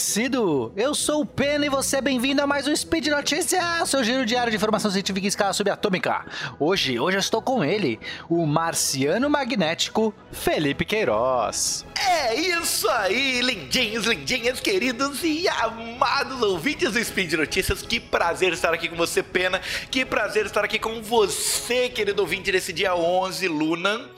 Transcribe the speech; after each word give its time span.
esclarecido. 0.00 0.72
Eu 0.76 0.94
sou 0.94 1.20
o 1.20 1.26
Pena 1.26 1.66
e 1.66 1.68
você 1.68 1.98
é 1.98 2.00
bem-vindo 2.00 2.40
a 2.40 2.46
mais 2.46 2.66
um 2.66 2.74
Speed 2.74 3.08
Notícia, 3.08 3.84
seu 3.84 4.02
giro 4.02 4.24
diário 4.24 4.50
de 4.50 4.56
informação 4.56 4.90
científica 4.90 5.26
em 5.26 5.28
escala 5.28 5.52
subatômica. 5.52 6.24
Hoje, 6.58 6.98
hoje 6.98 7.18
eu 7.18 7.20
estou 7.20 7.42
com 7.42 7.62
ele, 7.62 8.00
o 8.28 8.46
marciano 8.46 9.28
magnético 9.28 10.14
Felipe 10.32 10.86
Queiroz. 10.86 11.84
É 11.94 12.34
isso 12.34 12.88
aí, 12.88 13.42
lindinhos, 13.42 14.06
lindinhas, 14.06 14.58
queridos 14.58 15.22
e 15.22 15.46
amados 15.48 16.40
ouvintes 16.40 16.92
do 16.92 17.04
Speed 17.04 17.34
Notícias. 17.34 17.82
Que 17.82 18.00
prazer 18.00 18.54
estar 18.54 18.72
aqui 18.72 18.88
com 18.88 18.96
você, 18.96 19.22
Pena. 19.22 19.60
Que 19.90 20.04
prazer 20.04 20.46
estar 20.46 20.64
aqui 20.64 20.78
com 20.78 21.02
você, 21.02 21.90
querido 21.90 22.22
ouvinte, 22.22 22.50
nesse 22.50 22.72
dia 22.72 22.94
11, 22.94 23.46
Luna, 23.48 24.08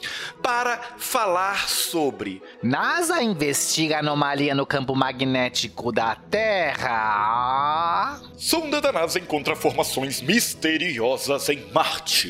para 0.43 0.79
falar 0.99 1.69
sobre... 1.69 2.43
NASA 2.63 3.23
investiga 3.23 4.01
anomalia 4.01 4.55
no 4.55 4.67
campo 4.67 4.95
magnético 4.95 5.93
da 5.93 6.17
Terra. 6.17 8.21
Sonda 8.37 8.81
da 8.81 8.93
NASA 8.93 9.19
encontra 9.19 9.55
formações 9.55 10.21
misteriosas 10.21 11.49
em 11.49 11.65
Marte. 11.73 12.29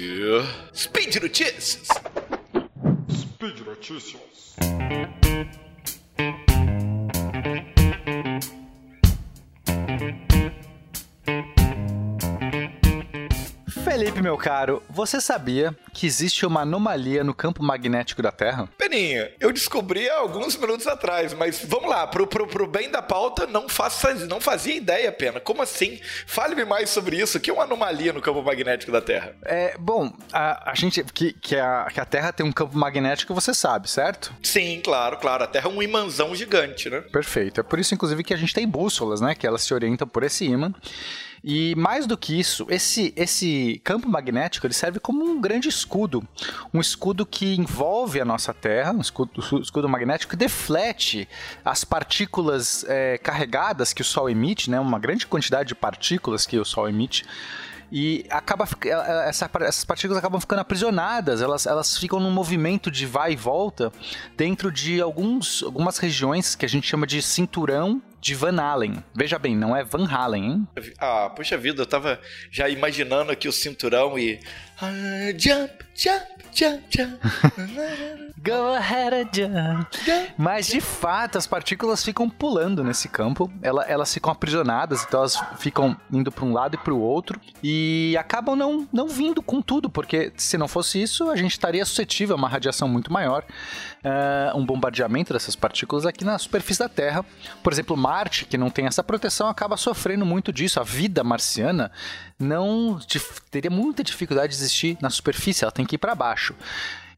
Speed 0.75 1.17
Notícias. 1.17 1.89
Speed 3.11 3.67
Notícias. 3.67 4.23
Felipe, 14.03 14.21
meu 14.21 14.37
caro, 14.37 14.83
você 14.91 15.21
sabia 15.21 15.73
que 15.93 16.07
existe 16.07 16.45
uma 16.45 16.63
anomalia 16.63 17.23
no 17.23 17.33
campo 17.33 17.63
magnético 17.63 18.21
da 18.21 18.33
Terra? 18.33 18.69
Peninha, 18.77 19.31
eu 19.39 19.53
descobri 19.53 20.11
há 20.11 20.19
alguns 20.19 20.57
minutos 20.57 20.89
atrás, 20.89 21.33
mas 21.33 21.65
vamos 21.65 21.89
lá, 21.89 22.05
pro, 22.09 22.27
pro, 22.27 22.49
pro 22.49 22.67
bem 22.67 22.91
da 22.91 23.01
pauta, 23.01 23.47
não, 23.47 23.69
faça, 23.69 24.13
não 24.27 24.41
fazia 24.41 24.75
ideia, 24.75 25.13
Pena. 25.13 25.39
Como 25.39 25.63
assim? 25.63 26.01
Fale-me 26.27 26.65
mais 26.65 26.91
sobre 26.91 27.17
isso. 27.17 27.39
O 27.39 27.41
que 27.41 27.49
é 27.49 27.53
uma 27.53 27.63
anomalia 27.63 28.13
no 28.13 28.21
campo 28.21 28.43
magnético 28.43 28.91
da 28.91 29.01
Terra? 29.01 29.37
É, 29.45 29.77
bom, 29.79 30.13
a, 30.33 30.73
a 30.73 30.75
gente. 30.75 31.05
Que, 31.05 31.33
que, 31.33 31.55
a, 31.55 31.87
que 31.95 32.01
a 32.01 32.05
Terra 32.05 32.33
tem 32.33 32.45
um 32.45 32.51
campo 32.51 32.77
magnético, 32.77 33.33
você 33.33 33.55
sabe, 33.55 33.89
certo? 33.89 34.35
Sim, 34.43 34.81
claro, 34.83 35.17
claro. 35.19 35.45
A 35.45 35.47
Terra 35.47 35.71
é 35.71 35.73
um 35.73 35.81
imãzão 35.81 36.35
gigante, 36.35 36.91
né? 36.91 37.03
Perfeito. 37.03 37.61
É 37.61 37.63
por 37.63 37.79
isso, 37.79 37.95
inclusive, 37.95 38.25
que 38.25 38.35
a 38.35 38.37
gente 38.37 38.53
tem 38.53 38.67
bússolas, 38.67 39.21
né? 39.21 39.37
Que 39.37 39.47
elas 39.47 39.63
se 39.63 39.73
orientam 39.73 40.09
por 40.09 40.25
esse 40.25 40.45
imã. 40.45 40.75
E 41.45 41.75
mais 41.75 42.07
do 42.07 42.17
que 42.17 42.39
isso, 42.39 42.67
esse, 42.69 43.13
esse 43.17 43.81
campo 43.83 44.09
magnético 44.09 44.67
ele 44.67 44.75
serve 44.75 45.01
como 45.01 45.25
um 45.25 45.41
grande 45.41 45.69
escudo. 45.69 46.27
Um 46.73 46.81
escudo 46.81 47.27
que 47.27 47.57
envolve 47.57 48.21
a 48.21 48.25
nossa 48.25 48.55
Terra, 48.55 48.93
um 48.93 49.01
escudo, 49.01 49.61
escudo 49.61 49.89
magnético 49.89 50.31
que 50.31 50.37
deflete 50.37 51.29
as 51.65 51.85
partículas 51.85 52.85
é, 52.89 53.19
carregadas 53.19 53.93
que 53.93 54.03
o 54.03 54.05
Sol 54.05 54.31
emite, 54.31 54.71
né? 54.71 54.79
uma 54.79 55.01
grande 55.01 55.27
quantidade 55.27 55.69
de 55.69 55.75
partículas 55.75 56.47
que 56.47 56.59
o 56.59 56.65
Sol 56.65 56.89
emite 56.89 57.25
e 57.95 58.25
acaba 58.31 58.67
essa, 59.27 59.51
essas 59.61 59.85
partículas 59.85 60.19
acabam 60.19 60.41
ficando 60.41 60.61
aprisionadas, 60.61 61.43
elas, 61.43 61.67
elas 61.67 61.99
ficam 61.99 62.19
num 62.19 62.31
movimento 62.31 62.91
de 62.91 63.05
vai 63.05 63.35
e 63.35 63.37
volta 63.37 63.93
dentro 64.35 64.73
de 64.73 64.99
alguns, 64.99 65.63
algumas 65.63 65.99
regiões 65.99 66.55
que 66.55 66.65
a 66.65 66.69
gente 66.69 66.87
chama 66.87 67.07
de 67.07 67.21
cinturão 67.21 68.01
de 68.23 68.37
Van 68.37 68.57
Allen. 68.61 69.03
Veja 69.13 69.37
bem, 69.37 69.57
não 69.57 69.77
é 69.77 69.83
Van 69.83 70.07
Halen, 70.07 70.45
hein? 70.45 70.69
Ah, 70.99 71.29
puxa 71.35 71.59
vida, 71.59 71.83
eu 71.83 71.87
tava 71.87 72.21
já 72.53 72.69
imaginando 72.69 73.33
aqui 73.33 73.49
o 73.49 73.53
cinturão 73.53 74.17
e. 74.17 74.39
Ah, 74.81 74.93
jump, 75.37 75.85
jump, 75.95 76.25
jump, 76.53 76.83
jump. 76.91 77.19
Go 78.45 78.75
ahead 78.75 79.15
and 79.15 79.29
jump. 79.33 79.87
Mas 80.37 80.67
de 80.67 80.81
fato, 80.81 81.39
as 81.39 81.47
partículas 81.47 82.05
ficam 82.05 82.29
pulando 82.29 82.83
nesse 82.83 83.09
campo, 83.09 83.51
elas, 83.63 83.89
elas 83.89 84.13
ficam 84.13 84.33
aprisionadas, 84.33 85.05
então 85.05 85.21
elas 85.21 85.41
ficam 85.59 85.97
indo 86.13 86.33
para 86.33 86.45
um 86.45 86.53
lado 86.53 86.75
e 86.75 86.79
para 86.79 86.93
o 86.93 87.01
outro 87.01 87.41
e 87.63 88.17
acabam 88.19 88.57
não, 88.57 88.89
não 88.93 89.07
vindo 89.07 89.41
com 89.43 89.63
tudo, 89.63 89.89
porque 89.89 90.33
se 90.37 90.59
não 90.59 90.67
fosse 90.67 91.01
isso, 91.01 91.31
a 91.31 91.37
gente 91.37 91.53
estaria 91.53 91.85
suscetível 91.85 92.35
a 92.35 92.39
uma 92.39 92.49
radiação 92.49 92.89
muito 92.89 93.13
maior, 93.13 93.45
uh, 94.05 94.59
um 94.59 94.67
bombardeamento 94.67 95.33
dessas 95.33 95.55
partículas 95.55 96.05
aqui 96.05 96.25
na 96.25 96.39
superfície 96.39 96.81
da 96.81 96.89
Terra. 96.89 97.25
Por 97.63 97.73
exemplo, 97.73 97.97
Marte, 97.97 98.45
que 98.45 98.59
não 98.59 98.71
tem 98.71 98.87
essa 98.87 99.05
proteção, 99.05 99.49
acaba 99.49 99.77
sofrendo 99.77 100.27
muito 100.27 100.53
disso. 100.53 100.81
A 100.81 100.83
vida 100.83 101.23
marciana 101.23 101.93
não 102.39 102.99
teria 103.51 103.71
muita 103.71 104.03
dificuldade 104.03 104.49
de 104.49 104.59
existir 104.59 104.99
na 105.01 105.11
superfície, 105.11 105.65
ela 105.65 105.71
tem 105.71 105.82
que 105.85 105.97
ir 105.97 105.99
para 105.99 106.15
baixo. 106.15 106.55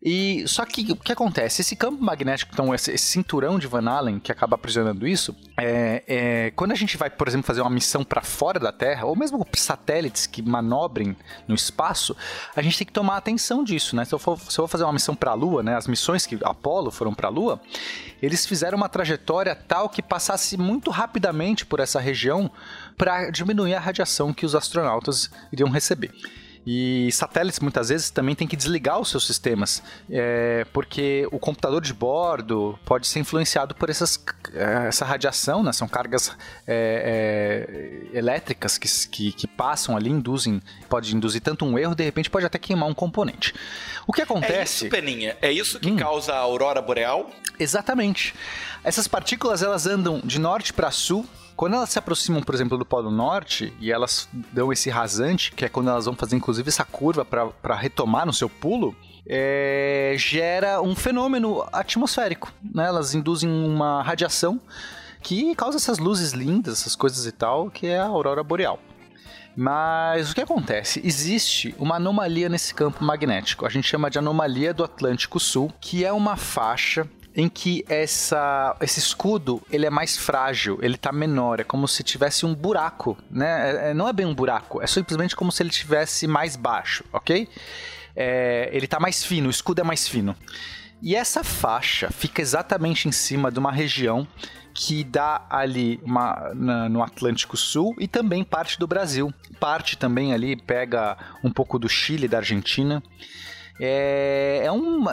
E 0.06 0.46
só 0.46 0.66
que 0.66 0.92
o 0.92 0.96
que 0.96 1.12
acontece? 1.12 1.62
Esse 1.62 1.74
campo 1.74 2.04
magnético, 2.04 2.52
então, 2.52 2.74
esse, 2.74 2.92
esse 2.92 3.06
cinturão 3.06 3.58
de 3.58 3.66
Van 3.66 3.88
Allen 3.88 4.20
que 4.20 4.30
acaba 4.30 4.54
aprisionando 4.54 5.08
isso, 5.08 5.34
é, 5.56 6.04
é, 6.06 6.50
quando 6.50 6.72
a 6.72 6.74
gente 6.74 6.98
vai, 6.98 7.08
por 7.08 7.26
exemplo, 7.26 7.46
fazer 7.46 7.62
uma 7.62 7.70
missão 7.70 8.04
para 8.04 8.20
fora 8.20 8.60
da 8.60 8.70
Terra, 8.70 9.06
ou 9.06 9.16
mesmo 9.16 9.46
satélites 9.56 10.26
que 10.26 10.42
manobrem 10.42 11.16
no 11.48 11.54
espaço, 11.54 12.14
a 12.54 12.60
gente 12.60 12.76
tem 12.76 12.86
que 12.86 12.92
tomar 12.92 13.16
atenção 13.16 13.64
disso, 13.64 13.96
né? 13.96 14.04
Se 14.04 14.14
eu 14.14 14.18
for, 14.18 14.38
se 14.38 14.58
eu 14.58 14.64
for 14.64 14.68
fazer 14.68 14.84
uma 14.84 14.92
missão 14.92 15.16
para 15.16 15.30
a 15.30 15.34
Lua, 15.34 15.62
né? 15.62 15.74
As 15.74 15.86
missões 15.86 16.26
que 16.26 16.38
Apolo 16.44 16.90
foram 16.90 17.14
para 17.14 17.28
a 17.28 17.30
Lua, 17.30 17.58
eles 18.20 18.44
fizeram 18.44 18.76
uma 18.76 18.90
trajetória 18.90 19.56
tal 19.56 19.88
que 19.88 20.02
passasse 20.02 20.58
muito 20.58 20.90
rapidamente 20.90 21.64
por 21.64 21.80
essa 21.80 21.98
região 21.98 22.50
para 22.98 23.30
diminuir 23.30 23.74
a 23.74 23.80
radiação 23.80 24.34
que 24.34 24.44
os 24.44 24.54
astronautas 24.54 25.30
iriam 25.50 25.70
receber. 25.70 26.12
E 26.66 27.10
satélites 27.12 27.60
muitas 27.60 27.90
vezes 27.90 28.10
também 28.10 28.34
tem 28.34 28.48
que 28.48 28.56
desligar 28.56 28.98
os 28.98 29.10
seus 29.10 29.26
sistemas, 29.26 29.82
é, 30.10 30.66
porque 30.72 31.28
o 31.30 31.38
computador 31.38 31.82
de 31.82 31.92
bordo 31.92 32.78
pode 32.86 33.06
ser 33.06 33.18
influenciado 33.18 33.74
por 33.74 33.90
essas, 33.90 34.22
é, 34.54 34.88
essa 34.88 35.04
radiação, 35.04 35.62
né? 35.62 35.72
são 35.72 35.86
cargas 35.86 36.34
é, 36.66 38.08
é, 38.12 38.18
elétricas 38.18 38.78
que, 38.78 38.88
que, 39.08 39.32
que, 39.32 39.46
passam 39.46 39.94
ali, 39.94 40.08
induzem, 40.08 40.62
pode 40.88 41.14
induzir 41.14 41.42
tanto 41.42 41.66
um 41.66 41.78
erro, 41.78 41.94
de 41.94 42.02
repente 42.02 42.30
pode 42.30 42.46
até 42.46 42.58
queimar 42.58 42.88
um 42.88 42.94
componente. 42.94 43.54
O 44.06 44.12
que 44.12 44.22
acontece... 44.22 44.54
É 44.54 44.62
isso, 44.62 44.88
Peninha? 44.88 45.36
É 45.42 45.52
isso 45.52 45.78
que 45.78 45.90
hum. 45.90 45.96
causa 45.96 46.32
a 46.32 46.38
aurora 46.38 46.80
boreal? 46.80 47.30
Exatamente. 47.58 48.34
Essas 48.82 49.06
partículas 49.06 49.62
elas 49.62 49.86
andam 49.86 50.20
de 50.24 50.38
norte 50.38 50.72
para 50.72 50.90
sul 50.90 51.26
quando 51.56 51.74
elas 51.74 51.90
se 51.90 51.98
aproximam, 51.98 52.42
por 52.42 52.54
exemplo, 52.54 52.76
do 52.76 52.84
Polo 52.84 53.10
Norte 53.10 53.72
e 53.80 53.92
elas 53.92 54.28
dão 54.52 54.72
esse 54.72 54.90
rasante, 54.90 55.52
que 55.52 55.64
é 55.64 55.68
quando 55.68 55.90
elas 55.90 56.06
vão 56.06 56.14
fazer 56.14 56.36
inclusive 56.36 56.68
essa 56.68 56.84
curva 56.84 57.24
para 57.24 57.74
retomar 57.74 58.26
no 58.26 58.32
seu 58.32 58.48
pulo, 58.48 58.94
é, 59.26 60.14
gera 60.18 60.82
um 60.82 60.94
fenômeno 60.94 61.64
atmosférico. 61.72 62.52
Né? 62.62 62.86
Elas 62.86 63.14
induzem 63.14 63.48
uma 63.48 64.02
radiação 64.02 64.60
que 65.22 65.54
causa 65.54 65.78
essas 65.78 65.98
luzes 65.98 66.32
lindas, 66.32 66.80
essas 66.80 66.94
coisas 66.94 67.24
e 67.24 67.32
tal, 67.32 67.70
que 67.70 67.86
é 67.86 67.98
a 67.98 68.04
aurora 68.04 68.42
boreal. 68.42 68.78
Mas 69.56 70.32
o 70.32 70.34
que 70.34 70.40
acontece? 70.40 71.00
Existe 71.04 71.74
uma 71.78 71.96
anomalia 71.96 72.48
nesse 72.48 72.74
campo 72.74 73.04
magnético. 73.04 73.64
A 73.64 73.68
gente 73.68 73.86
chama 73.86 74.10
de 74.10 74.18
anomalia 74.18 74.74
do 74.74 74.82
Atlântico 74.82 75.38
Sul, 75.38 75.72
que 75.80 76.04
é 76.04 76.12
uma 76.12 76.36
faixa 76.36 77.08
em 77.36 77.48
que 77.48 77.84
essa, 77.88 78.76
esse 78.80 79.00
escudo 79.00 79.60
ele 79.70 79.86
é 79.86 79.90
mais 79.90 80.16
frágil, 80.16 80.78
ele 80.80 80.96
tá 80.96 81.10
menor, 81.10 81.60
é 81.60 81.64
como 81.64 81.88
se 81.88 82.02
tivesse 82.02 82.46
um 82.46 82.54
buraco, 82.54 83.16
né? 83.30 83.70
É, 83.70 83.90
é 83.90 83.94
não 83.94 84.08
é 84.08 84.12
bem 84.12 84.24
um 84.24 84.34
buraco, 84.34 84.80
é 84.80 84.86
simplesmente 84.86 85.34
como 85.34 85.50
se 85.50 85.62
ele 85.62 85.70
tivesse 85.70 86.26
mais 86.26 86.54
baixo, 86.54 87.04
ok? 87.12 87.48
É, 88.14 88.70
ele 88.72 88.86
tá 88.86 89.00
mais 89.00 89.24
fino, 89.24 89.48
o 89.48 89.50
escudo 89.50 89.80
é 89.80 89.84
mais 89.84 90.06
fino. 90.06 90.36
E 91.02 91.16
essa 91.16 91.42
faixa 91.42 92.10
fica 92.10 92.40
exatamente 92.40 93.08
em 93.08 93.12
cima 93.12 93.50
de 93.50 93.58
uma 93.58 93.72
região 93.72 94.26
que 94.72 95.04
dá 95.04 95.46
ali 95.48 96.00
uma, 96.02 96.52
na, 96.54 96.88
no 96.88 97.02
Atlântico 97.02 97.56
Sul 97.56 97.94
e 97.98 98.08
também 98.08 98.42
parte 98.42 98.78
do 98.78 98.86
Brasil. 98.86 99.32
Parte 99.60 99.96
também 99.96 100.32
ali 100.32 100.56
pega 100.56 101.16
um 101.42 101.50
pouco 101.50 101.78
do 101.78 101.88
Chile, 101.88 102.26
da 102.26 102.38
Argentina. 102.38 103.02
É, 103.78 104.62
é 104.64 104.72
um. 104.72 105.04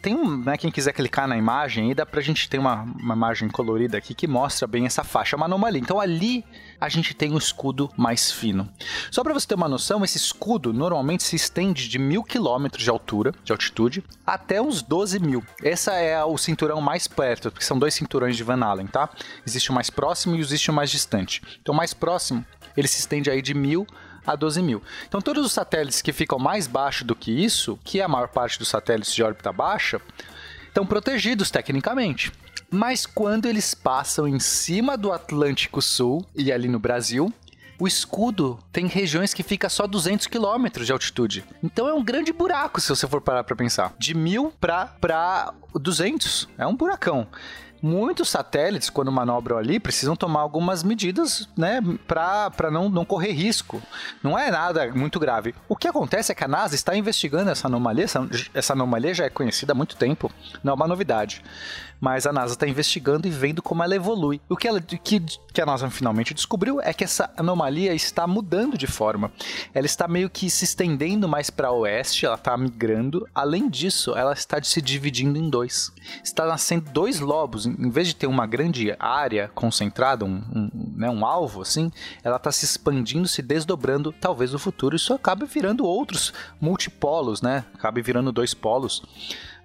Tem 0.00 0.14
um. 0.14 0.38
Né, 0.38 0.56
quem 0.56 0.70
quiser 0.70 0.92
clicar 0.92 1.26
na 1.26 1.36
imagem, 1.36 1.88
aí 1.88 1.94
dá 1.94 2.06
pra 2.06 2.20
gente 2.20 2.48
ter 2.48 2.58
uma, 2.58 2.82
uma 2.82 3.14
imagem 3.14 3.48
colorida 3.48 3.98
aqui 3.98 4.14
que 4.14 4.26
mostra 4.26 4.66
bem 4.66 4.86
essa 4.86 5.02
faixa, 5.02 5.34
é 5.34 5.36
uma 5.36 5.46
anomalia. 5.46 5.80
Então 5.80 6.00
ali 6.00 6.44
a 6.80 6.88
gente 6.88 7.14
tem 7.14 7.30
o 7.30 7.34
um 7.34 7.38
escudo 7.38 7.90
mais 7.96 8.30
fino. 8.30 8.68
Só 9.10 9.22
para 9.22 9.32
você 9.32 9.46
ter 9.46 9.54
uma 9.54 9.68
noção, 9.68 10.04
esse 10.04 10.16
escudo 10.16 10.72
normalmente 10.72 11.22
se 11.22 11.36
estende 11.36 11.88
de 11.88 11.98
mil 11.98 12.22
quilômetros 12.22 12.84
de 12.84 12.90
altura, 12.90 13.32
de 13.42 13.52
altitude, 13.52 14.04
até 14.26 14.60
uns 14.60 14.82
12 14.82 15.18
mil. 15.18 15.42
Esse 15.62 15.90
é 15.90 16.22
o 16.24 16.36
cinturão 16.38 16.80
mais 16.80 17.08
perto, 17.08 17.50
porque 17.50 17.64
são 17.64 17.78
dois 17.78 17.94
cinturões 17.94 18.36
de 18.36 18.44
Van 18.44 18.62
Allen, 18.62 18.86
tá? 18.86 19.08
Existe 19.46 19.70
o 19.70 19.74
mais 19.74 19.90
próximo 19.90 20.36
e 20.36 20.40
existe 20.40 20.70
o 20.70 20.74
mais 20.74 20.90
distante. 20.90 21.42
Então, 21.60 21.74
o 21.74 21.76
mais 21.76 21.94
próximo, 21.94 22.44
ele 22.76 22.88
se 22.88 22.98
estende 23.00 23.30
aí 23.30 23.42
de 23.42 23.54
mil 23.54 23.86
a 24.26 24.36
12 24.36 24.62
mil. 24.62 24.82
Então, 25.06 25.20
todos 25.20 25.44
os 25.44 25.52
satélites 25.52 26.02
que 26.02 26.12
ficam 26.12 26.38
mais 26.38 26.66
baixo 26.66 27.04
do 27.04 27.14
que 27.14 27.30
isso, 27.30 27.78
que 27.84 28.00
é 28.00 28.04
a 28.04 28.08
maior 28.08 28.28
parte 28.28 28.58
dos 28.58 28.68
satélites 28.68 29.12
de 29.12 29.22
órbita 29.22 29.52
baixa, 29.52 30.00
estão 30.66 30.86
protegidos 30.86 31.50
tecnicamente. 31.50 32.32
Mas 32.70 33.06
quando 33.06 33.46
eles 33.46 33.74
passam 33.74 34.26
em 34.26 34.40
cima 34.40 34.96
do 34.96 35.12
Atlântico 35.12 35.80
Sul 35.80 36.26
e 36.34 36.50
ali 36.50 36.68
no 36.68 36.78
Brasil, 36.78 37.32
o 37.78 37.86
escudo 37.86 38.58
tem 38.72 38.86
regiões 38.86 39.34
que 39.34 39.42
fica 39.42 39.68
só 39.68 39.86
200 39.86 40.26
km 40.26 40.82
de 40.84 40.92
altitude. 40.92 41.44
Então 41.62 41.88
é 41.88 41.94
um 41.94 42.02
grande 42.02 42.32
buraco 42.32 42.80
se 42.80 42.88
você 42.88 43.06
for 43.06 43.20
parar 43.20 43.44
para 43.44 43.56
pensar. 43.56 43.94
De 43.98 44.14
mil 44.14 44.52
para 44.60 45.52
200. 45.74 46.48
É 46.56 46.66
um 46.66 46.74
buracão. 46.74 47.26
Muitos 47.84 48.30
satélites, 48.30 48.88
quando 48.88 49.12
manobram 49.12 49.58
ali, 49.58 49.78
precisam 49.78 50.16
tomar 50.16 50.40
algumas 50.40 50.82
medidas, 50.82 51.46
né, 51.54 51.82
para 52.08 52.70
não, 52.70 52.88
não 52.88 53.04
correr 53.04 53.32
risco. 53.32 53.82
Não 54.22 54.38
é 54.38 54.50
nada 54.50 54.90
muito 54.94 55.20
grave. 55.20 55.54
O 55.68 55.76
que 55.76 55.86
acontece 55.86 56.32
é 56.32 56.34
que 56.34 56.42
a 56.42 56.48
NASA 56.48 56.74
está 56.74 56.96
investigando 56.96 57.50
essa 57.50 57.66
anomalia, 57.66 58.04
essa, 58.04 58.26
essa 58.54 58.72
anomalia 58.72 59.12
já 59.12 59.26
é 59.26 59.30
conhecida 59.30 59.72
há 59.72 59.74
muito 59.74 59.96
tempo, 59.96 60.32
não 60.62 60.72
é 60.72 60.74
uma 60.74 60.88
novidade 60.88 61.42
mas 62.04 62.26
a 62.26 62.32
NASA 62.34 62.52
está 62.52 62.68
investigando 62.68 63.26
e 63.26 63.30
vendo 63.30 63.62
como 63.62 63.82
ela 63.82 63.96
evolui. 63.96 64.38
O 64.46 64.58
que, 64.58 64.68
ela, 64.68 64.78
que, 64.78 65.20
que 65.20 65.60
a 65.62 65.64
NASA 65.64 65.88
finalmente 65.88 66.34
descobriu 66.34 66.78
é 66.78 66.92
que 66.92 67.02
essa 67.02 67.32
anomalia 67.34 67.94
está 67.94 68.26
mudando 68.26 68.76
de 68.76 68.86
forma. 68.86 69.32
Ela 69.72 69.86
está 69.86 70.06
meio 70.06 70.28
que 70.28 70.50
se 70.50 70.66
estendendo 70.66 71.26
mais 71.26 71.48
para 71.48 71.72
oeste, 71.72 72.26
ela 72.26 72.34
está 72.34 72.54
migrando. 72.58 73.26
Além 73.34 73.70
disso, 73.70 74.14
ela 74.14 74.34
está 74.34 74.62
se 74.62 74.82
dividindo 74.82 75.38
em 75.38 75.48
dois. 75.48 75.90
Está 76.22 76.44
nascendo 76.44 76.90
dois 76.90 77.20
lobos. 77.20 77.64
Em 77.64 77.88
vez 77.88 78.08
de 78.08 78.16
ter 78.16 78.26
uma 78.26 78.46
grande 78.46 78.94
área 78.98 79.50
concentrada, 79.54 80.26
um, 80.26 80.44
um, 80.54 80.70
né, 80.94 81.08
um 81.08 81.24
alvo 81.24 81.62
assim, 81.62 81.90
ela 82.22 82.36
está 82.36 82.52
se 82.52 82.66
expandindo, 82.66 83.26
se 83.26 83.40
desdobrando. 83.40 84.12
Talvez 84.12 84.52
no 84.52 84.58
futuro 84.58 84.94
isso 84.94 85.14
acabe 85.14 85.46
virando 85.46 85.86
outros 85.86 86.34
multipolos, 86.60 87.40
né? 87.40 87.64
Acabe 87.72 88.02
virando 88.02 88.30
dois 88.30 88.52
polos 88.52 89.02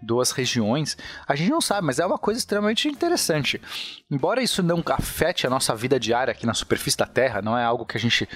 duas 0.01 0.31
regiões, 0.31 0.97
a 1.27 1.35
gente 1.35 1.49
não 1.49 1.61
sabe, 1.61 1.85
mas 1.85 1.99
é 1.99 2.05
uma 2.05 2.17
coisa 2.17 2.39
extremamente 2.39 2.87
interessante. 2.87 3.61
Embora 4.09 4.41
isso 4.41 4.63
não 4.63 4.83
afete 4.85 5.45
a 5.45 5.49
nossa 5.49 5.75
vida 5.75 5.99
diária 5.99 6.31
aqui 6.31 6.45
na 6.45 6.53
superfície 6.53 6.97
da 6.97 7.05
Terra, 7.05 7.41
não 7.41 7.57
é 7.57 7.63
algo 7.63 7.85
que 7.85 7.97
a 7.97 7.99
gente 7.99 8.27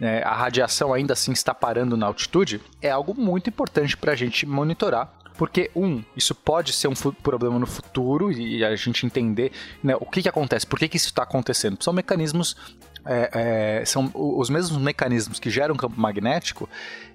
é, 0.00 0.22
a 0.22 0.34
radiação 0.34 0.92
ainda 0.92 1.14
assim 1.14 1.32
está 1.32 1.54
parando 1.54 1.96
na 1.96 2.06
altitude, 2.06 2.60
é 2.82 2.90
algo 2.90 3.14
muito 3.14 3.48
importante 3.48 3.96
para 3.96 4.12
a 4.12 4.16
gente 4.16 4.46
monitorar. 4.46 5.12
Porque, 5.36 5.70
um, 5.76 6.02
isso 6.16 6.34
pode 6.34 6.72
ser 6.72 6.88
um 6.88 6.94
problema 6.94 7.58
no 7.58 7.66
futuro 7.66 8.32
e 8.32 8.64
a 8.64 8.74
gente 8.74 9.04
entender 9.04 9.52
né, 9.82 9.94
o 9.96 10.06
que, 10.06 10.22
que 10.22 10.28
acontece, 10.28 10.66
por 10.66 10.78
que, 10.78 10.88
que 10.88 10.96
isso 10.96 11.08
está 11.08 11.24
acontecendo. 11.24 11.76
São 11.82 11.92
mecanismos 11.92 12.56
é, 13.06 13.80
é, 13.80 13.84
são 13.84 14.10
os 14.14 14.50
mesmos 14.50 14.80
mecanismos 14.80 15.38
que 15.38 15.48
geram 15.50 15.76
campo 15.76 15.98
magnético, 16.00 16.68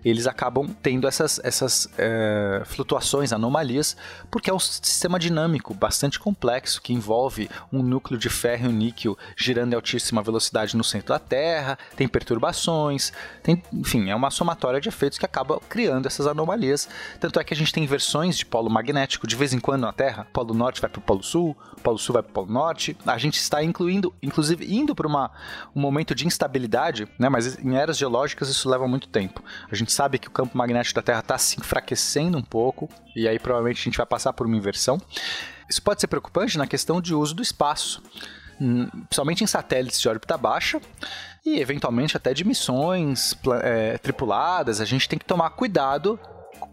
eles 0.04 0.26
acabam 0.26 0.68
tendo 0.82 1.08
essas, 1.08 1.40
essas 1.44 1.88
é, 1.98 2.64
flutuações, 2.66 3.32
anomalias, 3.32 3.96
porque 4.30 4.50
é 4.50 4.54
um 4.54 4.60
sistema 4.60 5.20
dinâmico 5.20 5.74
bastante 5.74 6.20
complexo 6.20 6.82
que 6.82 6.94
envolve 6.94 7.50
um 7.72 7.84
núcleo 7.84 8.20
de 8.20 8.30
ferro 8.30 8.66
e 8.66 8.68
um 8.70 8.72
níquel 8.72 9.18
girando 9.38 9.74
em 9.74 9.76
altíssima 9.76 10.24
velocidade 10.24 10.76
no 10.76 10.84
centro 10.84 11.10
da 11.10 11.20
Terra, 11.20 11.78
tem 11.96 12.08
perturbações, 12.08 13.14
tem, 13.44 13.62
enfim, 13.72 14.10
é 14.10 14.16
uma 14.16 14.32
somatória 14.32 14.82
de 14.82 14.90
efeitos 14.90 15.20
que 15.20 15.26
acaba 15.26 15.60
criando 15.70 16.08
essas 16.08 16.26
anomalias. 16.26 16.90
Tanto 17.20 17.40
é 17.40 17.44
que 17.44 17.54
a 17.54 17.58
gente 17.58 17.72
tem 17.72 17.86
versões 17.86 18.38
de 18.38 18.46
polo 18.46 18.70
magnético 18.70 19.28
de 19.28 19.36
vez 19.36 19.54
em 19.54 19.60
quando 19.60 19.82
na 19.82 19.94
Terra, 19.94 20.28
polo 20.34 20.54
norte 20.54 20.82
vai 20.82 20.90
para 20.90 21.00
o 21.00 21.04
polo 21.04 21.24
sul, 21.24 21.56
polo 21.84 21.98
sul 21.98 22.14
vai 22.14 22.24
para 22.24 22.32
o 22.32 22.34
polo 22.34 22.52
norte. 22.52 22.98
A 23.06 23.18
gente 23.18 23.38
está 23.38 23.64
incluindo, 23.64 24.14
inclusive 24.22 24.66
indo 24.74 24.96
para 24.96 25.08
uma, 25.08 25.32
uma 25.74 25.81
um 25.82 25.90
momento 25.92 26.14
de 26.14 26.28
instabilidade, 26.28 27.08
né? 27.18 27.28
Mas 27.28 27.58
em 27.58 27.76
eras 27.76 27.98
geológicas 27.98 28.50
isso 28.50 28.70
leva 28.70 28.88
muito 28.88 29.08
tempo. 29.08 29.44
A 29.70 29.76
gente 29.76 29.92
sabe 29.92 30.20
que 30.20 30.28
o 30.28 30.32
campo 30.32 30.58
magnético 30.58 30.96
da 30.96 31.02
Terra 31.02 31.20
está 31.20 31.38
se 31.38 31.60
enfraquecendo 31.60 32.38
um 32.38 32.44
pouco 32.44 32.88
e 33.16 33.28
aí 33.28 33.40
provavelmente 33.40 33.82
a 33.82 33.84
gente 33.84 33.98
vai 33.98 34.06
passar 34.06 34.32
por 34.34 34.46
uma 34.46 34.56
inversão. 34.56 35.02
Isso 35.68 35.82
pode 35.82 36.02
ser 36.02 36.08
preocupante 36.08 36.58
na 36.58 36.68
questão 36.68 37.02
de 37.02 37.16
uso 37.16 37.34
do 37.34 37.42
espaço, 37.42 38.04
hum, 38.60 38.88
principalmente 39.08 39.44
em 39.44 39.48
satélites 39.48 40.00
de 40.00 40.08
órbita 40.08 40.38
baixa 40.38 40.80
e 41.46 41.60
eventualmente 41.60 42.16
até 42.16 42.34
de 42.34 42.46
missões 42.46 43.36
é, 43.64 43.98
tripuladas. 43.98 44.80
A 44.80 44.86
gente 44.86 45.10
tem 45.10 45.18
que 45.18 45.26
tomar 45.26 45.50
cuidado 45.52 46.20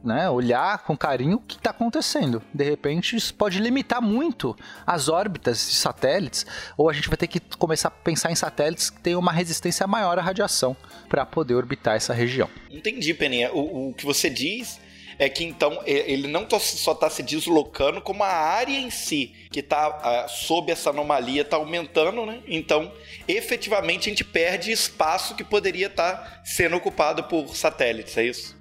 né, 0.02 0.28
olhar 0.30 0.78
com 0.84 0.96
carinho 0.96 1.36
o 1.36 1.40
que 1.40 1.56
está 1.56 1.70
acontecendo. 1.70 2.42
De 2.52 2.64
repente, 2.64 3.16
isso 3.16 3.34
pode 3.34 3.58
limitar 3.58 4.00
muito 4.00 4.56
as 4.86 5.08
órbitas 5.08 5.68
de 5.68 5.74
satélites, 5.74 6.46
ou 6.76 6.88
a 6.88 6.92
gente 6.92 7.08
vai 7.08 7.16
ter 7.16 7.26
que 7.26 7.40
começar 7.58 7.88
a 7.88 7.90
pensar 7.90 8.30
em 8.30 8.34
satélites 8.34 8.90
que 8.90 9.00
tenham 9.00 9.20
uma 9.20 9.32
resistência 9.32 9.86
maior 9.86 10.18
à 10.18 10.22
radiação 10.22 10.76
para 11.08 11.26
poder 11.26 11.54
orbitar 11.54 11.96
essa 11.96 12.12
região. 12.12 12.48
Entendi, 12.70 13.12
Peninha. 13.14 13.52
O, 13.52 13.90
o 13.90 13.94
que 13.94 14.04
você 14.04 14.30
diz 14.30 14.80
é 15.18 15.28
que 15.28 15.44
então 15.44 15.82
ele 15.84 16.28
não 16.28 16.46
só 16.48 16.92
está 16.92 17.10
se 17.10 17.22
deslocando, 17.22 18.00
como 18.00 18.22
a 18.22 18.28
área 18.28 18.78
em 18.78 18.88
si 18.88 19.34
que 19.50 19.60
está 19.60 19.86
ah, 19.86 20.28
sob 20.28 20.70
essa 20.70 20.90
anomalia 20.90 21.42
está 21.42 21.56
aumentando, 21.56 22.24
né? 22.24 22.40
Então, 22.46 22.92
efetivamente, 23.26 24.08
a 24.08 24.10
gente 24.10 24.24
perde 24.24 24.70
espaço 24.70 25.34
que 25.34 25.42
poderia 25.42 25.88
estar 25.88 26.16
tá 26.16 26.42
sendo 26.44 26.76
ocupado 26.76 27.24
por 27.24 27.56
satélites, 27.56 28.16
é 28.16 28.24
isso? 28.24 28.57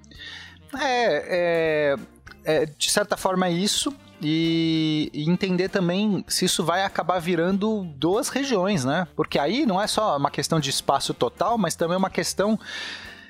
É, 0.78 1.94
é, 1.94 1.96
é, 2.44 2.66
de 2.66 2.90
certa 2.90 3.16
forma 3.16 3.46
é 3.46 3.52
isso. 3.52 3.94
E, 4.20 5.10
e, 5.14 5.30
entender 5.30 5.68
também 5.68 6.24
se 6.26 6.44
isso 6.44 6.64
vai 6.64 6.82
acabar 6.82 7.20
virando 7.20 7.84
duas 7.96 8.28
regiões, 8.28 8.84
né? 8.84 9.06
Porque 9.14 9.38
aí 9.38 9.64
não 9.64 9.80
é 9.80 9.86
só 9.86 10.16
uma 10.16 10.30
questão 10.30 10.58
de 10.58 10.70
espaço 10.70 11.14
total, 11.14 11.56
mas 11.56 11.76
também 11.76 11.96
uma 11.96 12.10
questão. 12.10 12.58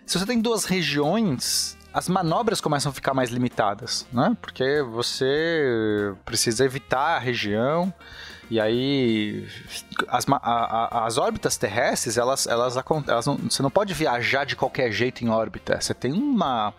Se 0.06 0.18
você 0.18 0.24
tem 0.24 0.40
duas 0.40 0.64
regiões, 0.64 1.76
as 1.92 2.08
manobras 2.08 2.60
começam 2.60 2.90
a 2.90 2.92
ficar 2.94 3.12
mais 3.12 3.28
limitadas, 3.28 4.06
né? 4.10 4.34
Porque 4.40 4.82
você 4.82 6.14
precisa 6.24 6.64
evitar 6.64 7.16
a 7.16 7.18
região. 7.18 7.92
E 8.50 8.60
aí, 8.60 9.46
as, 10.08 10.26
a, 10.28 10.36
a, 10.36 11.06
as 11.06 11.18
órbitas 11.18 11.56
terrestres, 11.56 12.16
elas, 12.16 12.46
elas, 12.46 12.76
elas 13.06 13.26
não, 13.26 13.36
você 13.36 13.62
não 13.62 13.70
pode 13.70 13.92
viajar 13.94 14.44
de 14.44 14.56
qualquer 14.56 14.90
jeito 14.90 15.24
em 15.24 15.28
órbita. 15.28 15.80
Você 15.80 15.92
tem 15.92 16.12
uma 16.12 16.72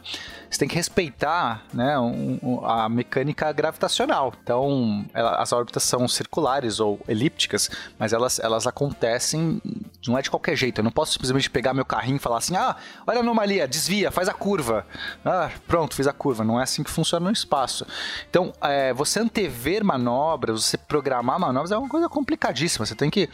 você 0.50 0.60
tem 0.60 0.68
que 0.68 0.76
respeitar 0.76 1.64
né, 1.72 1.98
um, 2.00 2.40
um, 2.42 2.66
a 2.66 2.90
mecânica 2.90 3.52
gravitacional. 3.52 4.34
Então, 4.42 5.06
ela, 5.14 5.36
as 5.36 5.54
órbitas 5.54 5.84
são 5.84 6.08
circulares 6.08 6.80
ou 6.80 7.00
elípticas, 7.08 7.70
mas 8.00 8.14
elas, 8.14 8.40
elas 8.40 8.66
acontecem, 8.66 9.62
não 10.08 10.18
é 10.18 10.24
de 10.24 10.30
qualquer 10.30 10.56
jeito. 10.56 10.80
Eu 10.80 10.84
não 10.84 10.92
posso 10.92 11.14
simplesmente 11.14 11.50
pegar 11.52 11.74
meu 11.74 11.86
carrinho 11.86 12.16
e 12.16 12.20
falar 12.20 12.40
assim: 12.40 12.56
ah, 12.56 12.76
olha 13.06 13.20
a 13.20 13.22
anomalia, 13.22 13.68
desvia, 13.68 14.10
faz 14.10 14.28
a 14.28 14.34
curva. 14.34 14.88
Ah, 15.24 15.52
pronto, 15.68 15.94
fiz 15.94 16.08
a 16.08 16.14
curva. 16.14 16.44
Não 16.44 16.60
é 16.60 16.64
assim 16.64 16.84
que 16.84 16.90
funciona 16.90 17.28
no 17.28 17.32
espaço. 17.32 17.86
Então, 18.28 18.52
é, 18.62 18.92
você 18.92 19.20
antever 19.20 19.84
manobras, 19.84 20.64
você 20.64 20.78
programar 20.78 21.40
manobras 21.40 21.59
é 21.72 21.78
uma 21.78 21.90
coisa 21.90 22.10
complicadíssima. 22.10 22.86
Você 22.86 22.96
tem 22.96 23.10
que 23.10 23.30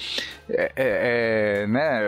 é, 0.50 0.72
é, 0.76 1.64
é 1.64 1.68
né, 1.68 2.04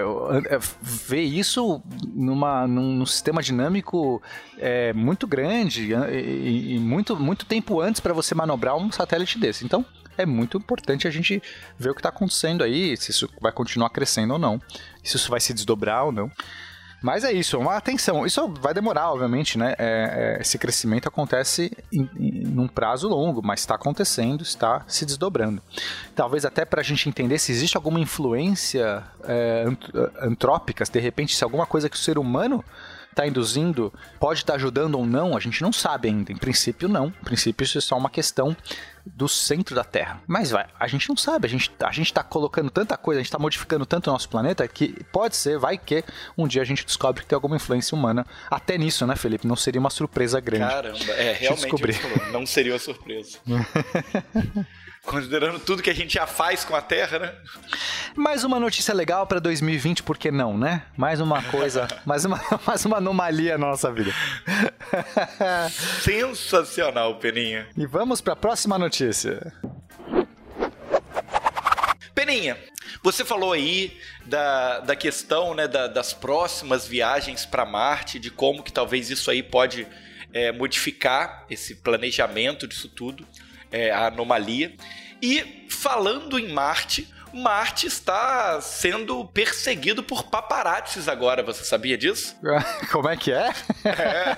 é, 0.49 0.59
ver 0.81 1.21
isso 1.21 1.81
numa, 2.13 2.67
num, 2.67 3.05
sistema 3.05 3.41
dinâmico 3.41 4.21
é, 4.57 4.93
muito 4.93 5.27
grande 5.27 5.93
e, 5.93 6.75
e 6.75 6.79
muito, 6.79 7.15
muito 7.15 7.45
tempo 7.45 7.79
antes 7.81 8.01
para 8.01 8.13
você 8.13 8.35
manobrar 8.35 8.75
um 8.75 8.91
satélite 8.91 9.39
desse. 9.39 9.65
Então, 9.65 9.85
é 10.17 10.25
muito 10.25 10.57
importante 10.57 11.07
a 11.07 11.11
gente 11.11 11.41
ver 11.77 11.91
o 11.91 11.93
que 11.93 11.99
está 11.99 12.09
acontecendo 12.09 12.63
aí, 12.63 12.97
se 12.97 13.11
isso 13.11 13.29
vai 13.39 13.51
continuar 13.51 13.89
crescendo 13.91 14.33
ou 14.33 14.39
não, 14.39 14.59
se 15.03 15.15
isso 15.15 15.29
vai 15.29 15.39
se 15.39 15.53
desdobrar 15.53 16.05
ou 16.05 16.11
não. 16.11 16.31
Mas 17.01 17.23
é 17.23 17.31
isso, 17.31 17.59
uma 17.59 17.75
atenção. 17.75 18.25
Isso 18.25 18.47
vai 18.59 18.73
demorar, 18.73 19.11
obviamente, 19.11 19.57
né? 19.57 19.75
É, 19.77 20.37
é, 20.37 20.41
esse 20.41 20.57
crescimento 20.57 21.07
acontece 21.07 21.71
em, 21.91 22.09
em, 22.17 22.43
num 22.47 22.67
prazo 22.67 23.07
longo, 23.07 23.41
mas 23.43 23.59
está 23.59 23.75
acontecendo, 23.75 24.41
está 24.41 24.83
se 24.87 25.05
desdobrando. 25.05 25.61
Talvez 26.15 26.43
até 26.43 26.65
para 26.65 26.81
a 26.81 26.83
gente 26.83 27.07
entender 27.07 27.37
se 27.37 27.51
existe 27.51 27.77
alguma 27.77 27.99
influência 27.99 29.03
é, 29.23 29.65
antrópica, 30.21 30.83
de 30.85 30.99
repente, 30.99 31.35
se 31.35 31.43
alguma 31.43 31.65
coisa 31.65 31.89
que 31.89 31.95
o 31.95 31.99
ser 31.99 32.17
humano 32.17 32.63
está 33.17 33.27
induzindo 33.27 33.91
pode 34.19 34.41
estar 34.41 34.53
tá 34.53 34.57
ajudando 34.57 34.95
ou 34.95 35.05
não, 35.05 35.35
a 35.35 35.39
gente 35.39 35.61
não 35.61 35.73
sabe 35.73 36.07
ainda. 36.07 36.31
Em 36.31 36.37
princípio, 36.37 36.87
não. 36.87 37.07
Em 37.07 37.25
princípio, 37.25 37.63
isso 37.63 37.77
é 37.77 37.81
só 37.81 37.97
uma 37.97 38.09
questão 38.09 38.55
do 39.05 39.27
centro 39.27 39.73
da 39.73 39.83
Terra. 39.83 40.21
Mas 40.27 40.51
vai, 40.51 40.67
a 40.79 40.87
gente 40.87 41.07
não 41.09 41.15
sabe, 41.15 41.47
a 41.47 41.49
gente, 41.49 41.71
a 41.79 41.91
gente 41.91 42.13
tá 42.13 42.23
colocando 42.23 42.69
tanta 42.69 42.97
coisa, 42.97 43.19
a 43.19 43.23
gente 43.23 43.31
tá 43.31 43.39
modificando 43.39 43.85
tanto 43.85 44.09
o 44.09 44.13
nosso 44.13 44.27
planeta 44.29 44.67
que 44.67 45.03
pode 45.11 45.35
ser, 45.35 45.57
vai 45.57 45.77
que 45.77 46.03
um 46.37 46.47
dia 46.47 46.61
a 46.61 46.65
gente 46.65 46.85
descobre 46.85 47.21
que 47.21 47.27
tem 47.27 47.35
alguma 47.35 47.55
influência 47.55 47.95
humana 47.95 48.25
até 48.51 48.77
nisso, 48.77 49.07
né, 49.07 49.15
Felipe? 49.15 49.47
Não 49.47 49.55
seria 49.55 49.79
uma 49.79 49.89
surpresa 49.89 50.39
grande. 50.39 50.73
Caramba, 50.73 51.13
é, 51.13 51.33
realmente, 51.33 52.31
não 52.31 52.45
seria 52.45 52.73
uma 52.73 52.79
surpresa. 52.79 53.39
Considerando 55.07 55.57
tudo 55.57 55.81
que 55.81 55.89
a 55.89 55.95
gente 55.95 56.15
já 56.15 56.27
faz 56.27 56.65
com 56.65 56.75
a 56.75 56.81
Terra, 56.81 57.17
né? 57.17 57.33
Mais 58.13 58.43
uma 58.43 58.59
notícia 58.59 58.93
legal 58.93 59.25
para 59.25 59.39
2020, 59.39 60.03
por 60.03 60.17
que 60.17 60.29
não, 60.29 60.57
né? 60.57 60.83
Mais 60.97 61.21
uma 61.21 61.41
coisa, 61.43 61.87
mais, 62.05 62.25
uma, 62.25 62.41
mais 62.67 62.83
uma 62.83 62.97
anomalia 62.97 63.57
na 63.57 63.67
nossa 63.67 63.89
vida. 63.89 64.13
Sensacional, 66.03 67.15
Peninha. 67.19 67.69
E 67.77 67.85
vamos 67.85 68.19
para 68.19 68.33
a 68.33 68.35
próxima 68.35 68.77
notícia. 68.77 69.53
Peninha, 72.13 72.57
você 73.01 73.23
falou 73.23 73.53
aí 73.53 73.97
da, 74.25 74.81
da 74.81 74.95
questão 74.95 75.53
né, 75.53 75.69
da, 75.69 75.87
das 75.87 76.11
próximas 76.11 76.85
viagens 76.85 77.45
para 77.45 77.65
Marte, 77.65 78.19
de 78.19 78.29
como 78.29 78.61
que 78.61 78.73
talvez 78.73 79.09
isso 79.09 79.31
aí 79.31 79.41
pode 79.41 79.87
é, 80.33 80.51
modificar 80.51 81.45
esse 81.49 81.75
planejamento 81.75 82.67
disso 82.67 82.89
tudo 82.89 83.25
é, 83.71 83.91
a 83.91 84.07
anomalia. 84.07 84.73
E 85.21 85.65
falando 85.69 86.37
em 86.39 86.49
Marte, 86.49 87.11
Marte 87.33 87.87
está 87.87 88.59
sendo 88.61 89.25
perseguido 89.25 90.01
por 90.01 90.23
paparazzis 90.23 91.07
agora, 91.07 91.43
você 91.43 91.63
sabia 91.63 91.97
disso? 91.97 92.35
Como 92.91 93.09
é 93.09 93.17
que 93.17 93.31
é? 93.31 93.49
é. 93.85 94.37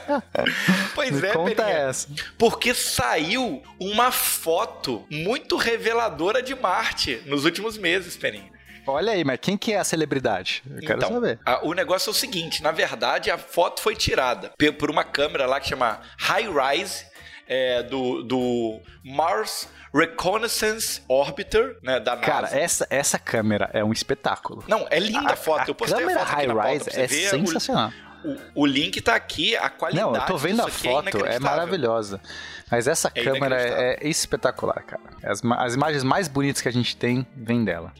Pois 0.95 1.11
Me 1.21 1.27
é, 1.27 1.31
conta 1.33 1.63
Peninha. 1.63 1.77
essa. 1.77 2.07
Porque 2.37 2.73
saiu 2.73 3.61
uma 3.79 4.11
foto 4.11 5.05
muito 5.09 5.55
reveladora 5.57 6.41
de 6.41 6.55
Marte 6.55 7.21
nos 7.25 7.45
últimos 7.45 7.77
meses, 7.77 8.17
Peninha. 8.17 8.51
Olha 8.87 9.11
aí, 9.11 9.23
mas 9.23 9.37
quem 9.39 9.55
que 9.55 9.71
é 9.73 9.77
a 9.77 9.83
celebridade? 9.83 10.63
Eu 10.67 10.79
quero 10.79 10.97
então, 10.97 11.09
saber. 11.13 11.39
a- 11.45 11.63
o 11.63 11.73
negócio 11.73 12.09
é 12.09 12.11
o 12.11 12.13
seguinte: 12.15 12.63
na 12.63 12.71
verdade, 12.71 13.29
a 13.29 13.37
foto 13.37 13.81
foi 13.81 13.95
tirada 13.95 14.51
por 14.79 14.89
uma 14.89 15.03
câmera 15.03 15.45
lá 15.45 15.59
que 15.59 15.69
chama 15.69 16.01
High 16.17 16.47
Rise 16.49 17.05
é, 17.49 17.81
do, 17.81 18.21
do 18.21 18.79
Mars 19.03 19.67
Reconnaissance 19.91 21.01
Orbiter, 21.07 21.77
né, 21.81 21.99
da 21.99 22.15
NASA. 22.15 22.25
Cara, 22.27 22.47
essa, 22.55 22.87
essa 22.91 23.17
câmera 23.17 23.71
é 23.73 23.83
um 23.83 23.91
espetáculo. 23.91 24.63
Não, 24.67 24.85
é 24.91 24.99
linda 24.99 25.33
a, 25.33 25.35
foto. 25.35 25.67
Eu 25.67 25.75
postei 25.75 25.97
a 25.97 26.07
câmera 26.07 26.23
high-rise 26.23 26.89
é 26.93 27.07
ver. 27.07 27.29
Sensacional. 27.29 27.91
O, 28.23 28.63
o 28.63 28.65
link 28.65 29.01
tá 29.01 29.15
aqui, 29.15 29.55
a 29.55 29.69
qualidade 29.69 30.05
Não, 30.05 30.15
eu 30.15 30.25
tô 30.25 30.37
vendo 30.37 30.61
a 30.61 30.67
é 30.67 30.71
foto, 30.71 30.87
é, 30.87 30.91
inacreditável. 31.11 31.39
maravilhosa. 31.41 32.21
Mas 32.69 32.87
essa 32.87 33.09
É 33.15 33.23
câmera 33.23 33.59
é, 33.59 33.97
é 34.01 34.07
espetacular, 34.07 34.83
cara. 34.83 35.01
As, 35.23 35.41
as 35.43 35.73
imagens 35.73 36.03
mais 36.03 36.27
bonitas 36.27 36.61
que 36.61 36.67
a 36.67 36.73
gente 36.73 36.95
tem 36.95 37.25
vêm 37.35 37.65
dela. 37.65 37.91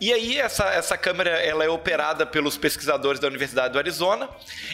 E 0.00 0.12
aí 0.12 0.38
essa, 0.38 0.64
essa 0.66 0.96
câmera 0.96 1.30
ela 1.30 1.64
é 1.64 1.68
operada 1.68 2.24
pelos 2.24 2.56
pesquisadores 2.56 3.20
da 3.20 3.26
Universidade 3.28 3.72
do 3.72 3.78
Arizona 3.78 4.28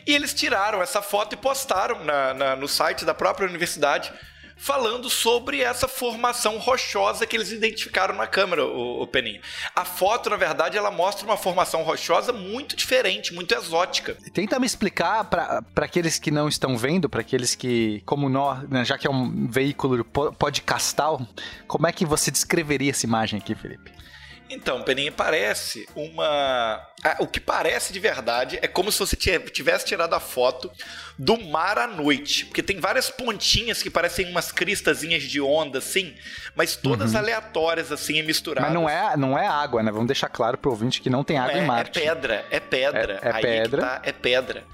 e 0.06 0.14
eles 0.14 0.34
tiraram 0.34 0.82
essa 0.82 1.00
foto 1.00 1.32
e 1.34 1.36
postaram 1.36 2.04
na- 2.04 2.34
na- 2.34 2.56
no 2.56 2.68
site 2.68 3.04
da 3.04 3.14
própria 3.14 3.48
universidade 3.48 4.12
falando 4.56 5.10
sobre 5.10 5.60
essa 5.62 5.88
formação 5.88 6.58
rochosa 6.58 7.26
que 7.26 7.36
eles 7.36 7.50
identificaram 7.50 8.14
na 8.14 8.24
câmera, 8.26 8.64
o, 8.64 9.02
o 9.02 9.06
Peninha. 9.06 9.40
A 9.74 9.84
foto, 9.84 10.30
na 10.30 10.36
verdade, 10.36 10.78
ela 10.78 10.92
mostra 10.92 11.24
uma 11.26 11.36
formação 11.36 11.82
rochosa 11.82 12.32
muito 12.32 12.76
diferente, 12.76 13.34
muito 13.34 13.52
exótica. 13.52 14.16
Tenta 14.32 14.60
me 14.60 14.66
explicar 14.66 15.24
para 15.24 15.60
aqueles 15.76 16.20
que 16.20 16.30
não 16.30 16.48
estão 16.48 16.76
vendo, 16.78 17.08
para 17.08 17.20
aqueles 17.20 17.56
que, 17.56 18.00
como 18.06 18.28
nós, 18.28 18.68
né, 18.68 18.84
já 18.84 18.96
que 18.96 19.08
é 19.08 19.10
um 19.10 19.48
veículo 19.48 20.04
po- 20.04 20.32
podcastal, 20.32 21.20
como 21.66 21.86
é 21.88 21.92
que 21.92 22.06
você 22.06 22.30
descreveria 22.30 22.92
essa 22.92 23.04
imagem 23.06 23.40
aqui, 23.40 23.54
Felipe? 23.56 23.92
Então, 24.48 24.82
Peninha, 24.82 25.10
parece 25.10 25.88
uma. 25.94 26.86
Ah, 27.02 27.16
o 27.20 27.26
que 27.26 27.40
parece 27.40 27.92
de 27.92 27.98
verdade 27.98 28.58
é 28.60 28.68
como 28.68 28.92
se 28.92 28.98
você 28.98 29.16
tivesse 29.16 29.86
tirado 29.86 30.14
a 30.14 30.20
foto 30.20 30.70
do 31.18 31.38
mar 31.38 31.78
à 31.78 31.86
noite. 31.86 32.46
Porque 32.46 32.62
tem 32.62 32.78
várias 32.80 33.08
pontinhas 33.10 33.82
que 33.82 33.90
parecem 33.90 34.26
umas 34.30 34.50
cristazinhas 34.50 35.22
de 35.22 35.40
onda, 35.40 35.78
assim, 35.78 36.14
mas 36.56 36.76
todas 36.76 37.14
aleatórias, 37.14 37.92
assim, 37.92 38.18
e 38.18 38.22
misturadas. 38.22 38.72
Uhum. 38.74 38.82
Mas 38.82 38.92
não 38.92 39.10
é, 39.10 39.16
não 39.16 39.38
é 39.38 39.46
água, 39.46 39.82
né? 39.82 39.90
Vamos 39.92 40.06
deixar 40.08 40.28
claro 40.28 40.58
pro 40.58 40.70
ouvinte 40.70 41.00
que 41.00 41.08
não 41.10 41.22
tem 41.22 41.38
água 41.38 41.52
é, 41.58 41.62
em 41.62 41.66
Marte. 41.66 41.98
É 41.98 42.02
pedra, 42.02 42.46
é 42.50 42.60
pedra. 42.60 43.20
É- 43.22 43.28
é 43.28 43.32
Aí 43.32 43.42
pedra. 43.42 43.80
tá, 43.82 44.00
é 44.04 44.12
pedra. 44.12 44.64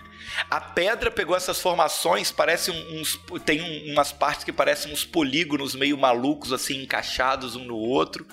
A 0.48 0.60
pedra 0.60 1.10
pegou 1.10 1.36
essas 1.36 1.60
formações, 1.60 2.30
parece 2.30 2.70
uns. 2.70 3.18
Tem 3.44 3.60
um- 3.60 3.92
umas 3.92 4.12
partes 4.12 4.44
que 4.44 4.52
parecem 4.52 4.92
uns 4.92 5.04
polígonos 5.04 5.74
meio 5.74 5.98
malucos, 5.98 6.52
assim, 6.52 6.82
encaixados 6.82 7.56
um 7.56 7.64
no 7.64 7.76
outro. 7.76 8.26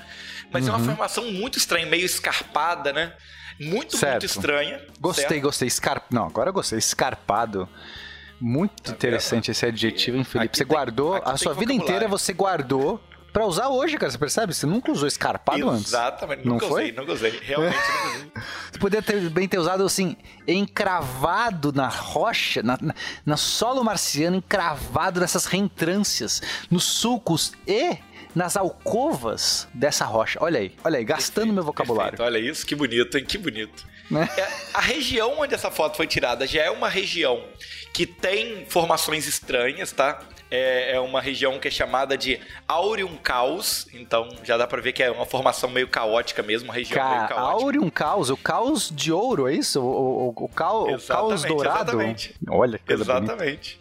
Mas 0.52 0.68
é 0.68 0.72
uma 0.72 0.78
Uhum. 0.78 0.86
formação 0.86 1.32
muito 1.32 1.58
estranha, 1.58 1.86
meio 1.88 2.06
escarpada, 2.06 2.94
né? 2.94 3.14
Muito, 3.60 3.98
Certo. 3.98 4.14
muito 4.22 4.26
estranha. 4.26 4.82
Gostei, 5.00 5.28
certo? 5.28 5.42
gostei. 5.42 5.68
Escar... 5.68 6.04
Não, 6.12 6.26
agora 6.28 6.50
eu 6.50 6.54
gostei. 6.54 6.78
Escarpado. 6.80 7.68
Muito 8.40 8.92
interessante 8.92 9.50
esse 9.50 9.66
adjetivo, 9.66 10.16
hein, 10.18 10.24
Felipe? 10.24 10.46
Aqui 10.46 10.58
você 10.58 10.64
tem- 10.66 10.72
guardou, 10.76 11.16
a 11.26 11.36
sua 11.38 11.54
vida 11.56 11.74
inteira 11.74 12.08
você 12.08 12.34
guardou 12.34 13.02
pra 13.38 13.46
usar 13.46 13.68
hoje, 13.68 14.00
cara. 14.00 14.12
Você 14.12 14.18
percebe? 14.18 14.52
Você 14.52 14.66
nunca 14.66 14.92
usou 14.92 15.08
escarpado 15.08 15.70
antes. 15.70 15.90
Exatamente. 15.90 16.44
Não 16.44 16.54
Nunca 16.54 16.68
foi? 16.68 16.86
usei, 16.86 16.92
nunca 16.92 17.14
usei. 17.14 17.40
Realmente 17.44 17.76
nunca 17.78 18.08
usei. 18.08 18.32
Você 18.72 18.80
poderia 18.80 19.04
ter, 19.04 19.30
bem 19.30 19.48
ter 19.48 19.60
usado 19.60 19.84
assim, 19.84 20.18
encravado 20.48 21.72
na 21.72 21.88
rocha, 21.88 22.64
na, 22.64 22.80
na, 22.82 22.96
na 23.24 23.38
solo 23.38 23.84
marciano, 23.84 24.38
encravado 24.38 25.20
nessas 25.20 25.46
reentrâncias, 25.46 26.42
nos 26.70 26.84
sulcos 26.84 27.54
e 27.68 27.98
nas 28.34 28.58
alcovas 28.58 29.68
dessa 29.72 30.06
rocha. 30.06 30.40
Olha 30.42 30.60
aí, 30.60 30.76
olha 30.84 30.98
aí, 30.98 31.06
gastando 31.06 31.54
meu 31.54 31.64
vocabulário. 31.64 32.18
Perfeito, 32.18 32.28
Olha 32.28 32.40
isso, 32.40 32.66
que 32.66 32.76
bonito, 32.76 33.18
hein? 33.20 33.26
Que 33.26 33.38
bonito. 33.38 33.86
Né? 34.10 34.28
É, 34.36 34.48
a 34.74 34.82
região 34.82 35.40
onde 35.40 35.54
essa 35.54 35.70
foto 35.70 35.96
foi 35.96 36.08
tirada 36.08 36.48
já 36.48 36.64
é 36.64 36.72
uma 36.72 36.90
região 36.90 37.44
que 37.94 38.06
tem 38.08 38.66
formações 38.68 39.28
estranhas, 39.28 39.92
tá? 39.92 40.22
É, 40.50 40.94
é 40.94 41.00
uma 41.00 41.20
região 41.20 41.60
que 41.60 41.68
é 41.68 41.72
chamada 41.72 42.18
de 42.18 42.40
Aureum 42.68 43.18
Caos, 43.18 43.88
então 43.94 44.30
já 44.44 44.56
dá 44.56 44.66
pra 44.66 44.80
ver 44.82 44.94
que 44.94 45.04
é 45.04 45.12
uma 45.12 45.26
formação 45.26 45.70
meio 45.70 45.88
caótica 45.90 46.42
mesmo, 46.42 46.70
uma 46.70 46.74
região 46.74 47.04
meio 47.04 47.22
Cara, 47.22 47.28
caótica. 47.36 47.64
Aureum 47.66 47.90
Caos, 47.90 48.30
o 48.30 48.38
caos 48.38 48.90
de 48.96 49.12
ouro, 49.12 49.48
é 49.50 49.54
isso? 49.54 49.82
O, 49.82 49.86
o, 49.86 50.28
o, 50.30 50.46
o 50.46 50.50
caos 50.50 50.90
Exatamente, 51.04 51.48
dourado? 51.48 51.92
exatamente. 51.92 52.36
Olha, 52.50 52.78
que 52.80 52.86
coisa 52.86 53.04
bonita. 53.04 53.34
Exatamente. 53.34 53.80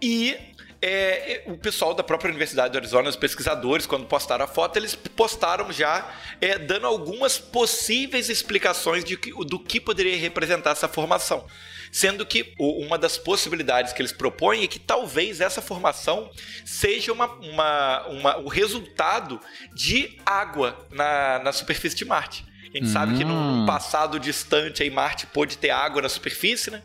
E 0.00 0.36
é, 0.82 1.42
o 1.46 1.56
pessoal 1.56 1.94
da 1.94 2.02
própria 2.02 2.28
Universidade 2.28 2.72
do 2.72 2.78
Arizona, 2.78 3.08
os 3.08 3.16
pesquisadores, 3.16 3.86
quando 3.86 4.06
postaram 4.06 4.44
a 4.44 4.48
foto, 4.48 4.76
eles 4.76 4.94
postaram 4.94 5.72
já 5.72 6.08
é, 6.40 6.58
dando 6.58 6.86
algumas 6.86 7.38
possíveis 7.38 8.28
explicações 8.28 9.04
de 9.04 9.16
que- 9.16 9.32
do 9.44 9.58
que 9.58 9.80
poderia 9.80 10.16
representar 10.16 10.70
essa 10.70 10.88
formação. 10.88 11.46
Sendo 11.90 12.24
que 12.26 12.52
uma 12.58 12.98
das 12.98 13.16
possibilidades 13.18 13.92
que 13.92 14.00
eles 14.02 14.12
propõem 14.12 14.64
é 14.64 14.66
que 14.66 14.78
talvez 14.78 15.40
essa 15.40 15.62
formação 15.62 16.30
seja 16.64 17.12
uma, 17.12 17.26
uma- 17.26 18.06
uma- 18.08 18.38
o 18.38 18.48
resultado 18.48 19.40
de 19.74 20.18
água 20.24 20.86
na, 20.90 21.40
na 21.40 21.52
superfície 21.52 21.96
de 21.96 22.04
Marte. 22.04 22.45
A 22.76 22.78
gente 22.78 22.92
sabe 22.92 23.16
que 23.16 23.24
num 23.24 23.62
Hum. 23.62 23.66
passado 23.66 24.20
distante 24.20 24.82
aí 24.82 24.90
Marte 24.90 25.26
pôde 25.26 25.56
ter 25.56 25.70
água 25.70 26.02
na 26.02 26.08
superfície, 26.08 26.70
né? 26.70 26.82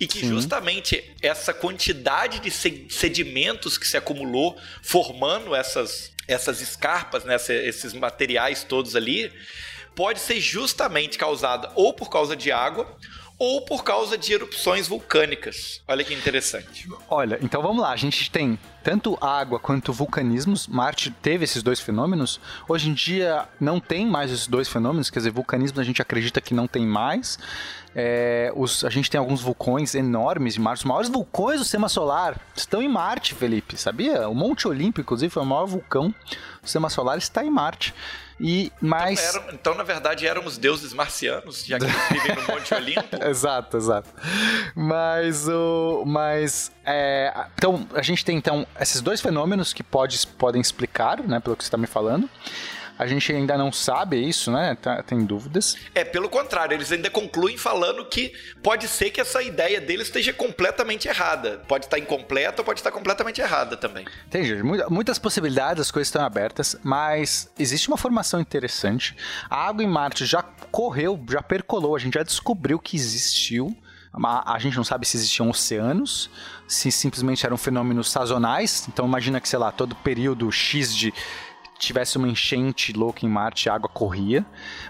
E 0.00 0.06
que 0.06 0.20
Sim. 0.20 0.28
justamente 0.28 1.04
essa 1.20 1.52
quantidade 1.52 2.38
de 2.40 2.50
se- 2.50 2.86
sedimentos 2.88 3.76
que 3.76 3.86
se 3.86 3.96
acumulou 3.96 4.56
formando 4.82 5.54
essas, 5.54 6.12
essas 6.26 6.60
escarpas, 6.62 7.24
né? 7.24 7.34
esse- 7.36 7.52
esses 7.52 7.92
materiais 7.92 8.64
todos 8.64 8.96
ali, 8.96 9.30
pode 9.94 10.18
ser 10.18 10.40
justamente 10.40 11.18
causada 11.18 11.70
ou 11.74 11.92
por 11.92 12.08
causa 12.10 12.34
de 12.34 12.50
água 12.50 12.96
ou 13.38 13.62
por 13.62 13.82
causa 13.82 14.16
de 14.16 14.32
erupções 14.32 14.86
vulcânicas. 14.86 15.82
Olha 15.88 16.04
que 16.04 16.14
interessante. 16.14 16.88
Olha, 17.08 17.38
então 17.42 17.60
vamos 17.60 17.82
lá. 17.82 17.90
A 17.90 17.96
gente 17.96 18.30
tem 18.30 18.58
tanto 18.82 19.18
água 19.20 19.58
quanto 19.58 19.92
vulcanismos. 19.92 20.66
Marte 20.68 21.10
teve 21.10 21.44
esses 21.44 21.62
dois 21.62 21.80
fenômenos. 21.80 22.40
Hoje 22.68 22.88
em 22.90 22.94
dia 22.94 23.48
não 23.60 23.80
tem 23.80 24.06
mais 24.06 24.30
esses 24.30 24.46
dois 24.46 24.68
fenômenos. 24.68 25.10
Quer 25.10 25.18
dizer, 25.20 25.30
vulcanismo 25.30 25.80
a 25.80 25.84
gente 25.84 26.00
acredita 26.00 26.40
que 26.40 26.54
não 26.54 26.66
tem 26.68 26.86
mais. 26.86 27.38
É, 27.96 28.52
os- 28.56 28.84
a 28.84 28.90
gente 28.90 29.10
tem 29.10 29.18
alguns 29.18 29.40
vulcões 29.40 29.94
enormes 29.94 30.54
de 30.54 30.60
Marte. 30.60 30.80
Os 30.80 30.84
maiores 30.84 31.08
vulcões 31.08 31.58
do 31.58 31.64
sistema 31.64 31.88
solar 31.88 32.40
estão 32.54 32.82
em 32.82 32.88
Marte, 32.88 33.34
Felipe. 33.34 33.76
Sabia? 33.76 34.28
O 34.28 34.34
Monte 34.34 34.66
Olimpo, 34.68 35.00
inclusive, 35.00 35.32
foi 35.32 35.42
o 35.42 35.46
maior 35.46 35.66
vulcão 35.66 36.08
do 36.08 36.16
sistema 36.66 36.88
solar. 36.90 37.18
Está 37.18 37.44
em 37.44 37.50
Marte. 37.50 37.94
E 38.40 38.72
mais. 38.80 39.20
Então, 39.20 39.42
eram- 39.42 39.54
então, 39.54 39.74
na 39.76 39.82
verdade, 39.84 40.26
éramos 40.26 40.58
deuses 40.58 40.92
marcianos, 40.92 41.64
já 41.64 41.78
que 41.78 41.84
eles 41.84 42.08
vivem 42.10 42.34
no 42.36 42.42
Monte 42.54 42.74
Olimpo. 42.74 43.24
exato, 43.24 43.76
exato. 43.76 44.08
Mas 44.74 45.48
o. 45.48 46.04
Mas. 46.06 46.72
é, 46.84 47.32
então, 47.56 47.86
a 47.94 48.02
gente 48.02 48.24
tem 48.24 48.36
então 48.36 48.66
esses 48.80 49.00
dois 49.00 49.20
fenômenos 49.20 49.72
que 49.72 49.82
pode, 49.82 50.26
podem 50.26 50.60
explicar, 50.60 51.22
né? 51.22 51.38
Pelo 51.40 51.56
que 51.56 51.62
você 51.64 51.68
está 51.68 51.78
me 51.78 51.86
falando. 51.86 52.28
A 52.96 53.06
gente 53.08 53.32
ainda 53.32 53.58
não 53.58 53.72
sabe 53.72 54.16
isso, 54.16 54.52
né? 54.52 54.76
Tá- 54.80 55.02
tem 55.02 55.24
dúvidas. 55.24 55.76
É, 55.94 56.04
pelo 56.04 56.28
contrário, 56.28 56.74
eles 56.76 56.92
ainda 56.92 57.10
concluem 57.10 57.56
falando 57.56 58.04
que 58.04 58.32
pode 58.62 58.86
ser 58.86 59.10
que 59.10 59.20
essa 59.20 59.42
ideia 59.42 59.80
deles 59.80 60.06
esteja 60.06 60.32
completamente 60.32 61.08
errada. 61.08 61.60
Pode 61.66 61.86
estar 61.86 61.98
incompleta 61.98 62.62
ou 62.62 62.64
pode 62.64 62.78
estar 62.78 62.92
completamente 62.92 63.40
errada 63.40 63.76
também. 63.76 64.06
Tem, 64.30 64.44
gente, 64.44 64.62
muita- 64.62 64.88
muitas 64.88 65.18
possibilidades, 65.18 65.80
as 65.80 65.90
coisas 65.90 66.06
estão 66.08 66.24
abertas, 66.24 66.76
mas 66.84 67.50
existe 67.58 67.88
uma 67.88 67.96
formação 67.96 68.40
interessante. 68.40 69.16
A 69.50 69.66
água 69.66 69.82
em 69.82 69.88
Marte 69.88 70.24
já 70.24 70.42
correu, 70.42 71.20
já 71.28 71.42
percolou, 71.42 71.96
a 71.96 71.98
gente 71.98 72.14
já 72.14 72.22
descobriu 72.22 72.78
que 72.78 72.96
existiu. 72.96 73.76
A 74.16 74.56
gente 74.60 74.76
não 74.76 74.84
sabe 74.84 75.04
se 75.08 75.16
existiam 75.16 75.50
oceanos, 75.50 76.30
se 76.68 76.92
simplesmente 76.92 77.44
eram 77.44 77.56
fenômenos 77.56 78.12
sazonais. 78.12 78.86
Então 78.88 79.04
imagina 79.06 79.40
que, 79.40 79.48
sei 79.48 79.58
lá, 79.58 79.72
todo 79.72 79.96
período 79.96 80.52
X 80.52 80.94
de 80.94 81.12
tivesse 81.78 82.16
uma 82.16 82.28
enchente 82.28 82.92
louca 82.92 83.24
em 83.24 83.28
Marte, 83.28 83.68
a 83.68 83.74
água 83.74 83.88
corria, 83.88 84.44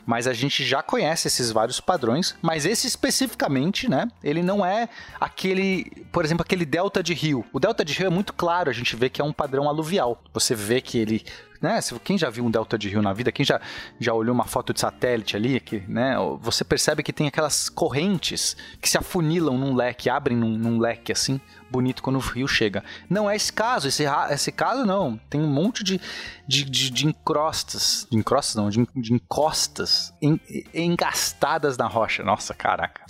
mas 0.06 0.26
a 0.26 0.32
gente 0.32 0.64
já 0.64 0.82
conhece 0.82 1.28
esses 1.28 1.50
vários 1.50 1.80
padrões, 1.80 2.36
mas 2.42 2.66
esse 2.66 2.86
especificamente, 2.86 3.88
né, 3.88 4.08
ele 4.22 4.42
não 4.42 4.64
é 4.64 4.88
aquele, 5.20 5.90
por 6.12 6.24
exemplo, 6.24 6.42
aquele 6.42 6.64
delta 6.64 7.02
de 7.02 7.14
rio. 7.14 7.44
O 7.52 7.58
delta 7.58 7.84
de 7.84 7.94
rio 7.94 8.06
é 8.06 8.10
muito 8.10 8.32
claro, 8.32 8.70
a 8.70 8.72
gente 8.72 8.94
vê 8.96 9.08
que 9.08 9.20
é 9.20 9.24
um 9.24 9.32
padrão 9.32 9.68
aluvial. 9.68 10.22
Você 10.32 10.54
vê 10.54 10.80
que 10.80 10.98
ele 10.98 11.24
né? 11.64 11.80
Se, 11.80 11.98
quem 12.00 12.18
já 12.18 12.28
viu 12.28 12.44
um 12.44 12.50
delta 12.50 12.76
de 12.76 12.90
rio 12.90 13.00
na 13.00 13.14
vida, 13.14 13.32
quem 13.32 13.44
já, 13.44 13.58
já 13.98 14.12
olhou 14.12 14.34
uma 14.34 14.44
foto 14.44 14.74
de 14.74 14.80
satélite 14.80 15.34
ali, 15.34 15.58
que, 15.58 15.80
né? 15.88 16.14
Você 16.42 16.62
percebe 16.62 17.02
que 17.02 17.12
tem 17.12 17.26
aquelas 17.26 17.70
correntes 17.70 18.54
que 18.82 18.88
se 18.88 18.98
afunilam 18.98 19.56
num 19.56 19.74
leque, 19.74 20.10
abrem 20.10 20.36
num, 20.36 20.58
num 20.58 20.78
leque 20.78 21.10
assim, 21.10 21.40
bonito 21.70 22.02
quando 22.02 22.16
o 22.16 22.20
rio 22.20 22.46
chega. 22.46 22.84
Não 23.08 23.30
é 23.30 23.34
esse 23.34 23.50
caso, 23.50 23.88
esse, 23.88 24.04
esse 24.30 24.52
caso 24.52 24.84
não. 24.84 25.18
Tem 25.30 25.40
um 25.40 25.48
monte 25.48 25.82
de, 25.82 25.98
de, 26.46 26.64
de, 26.64 26.90
de 26.90 27.06
encrostas, 27.06 28.06
de 28.10 28.18
encrostas 28.18 28.54
não, 28.56 28.68
de, 28.68 28.86
de 28.94 29.14
encostas 29.14 30.12
en, 30.20 30.38
engastadas 30.74 31.78
na 31.78 31.86
rocha. 31.86 32.22
Nossa, 32.22 32.52
caraca. 32.52 33.02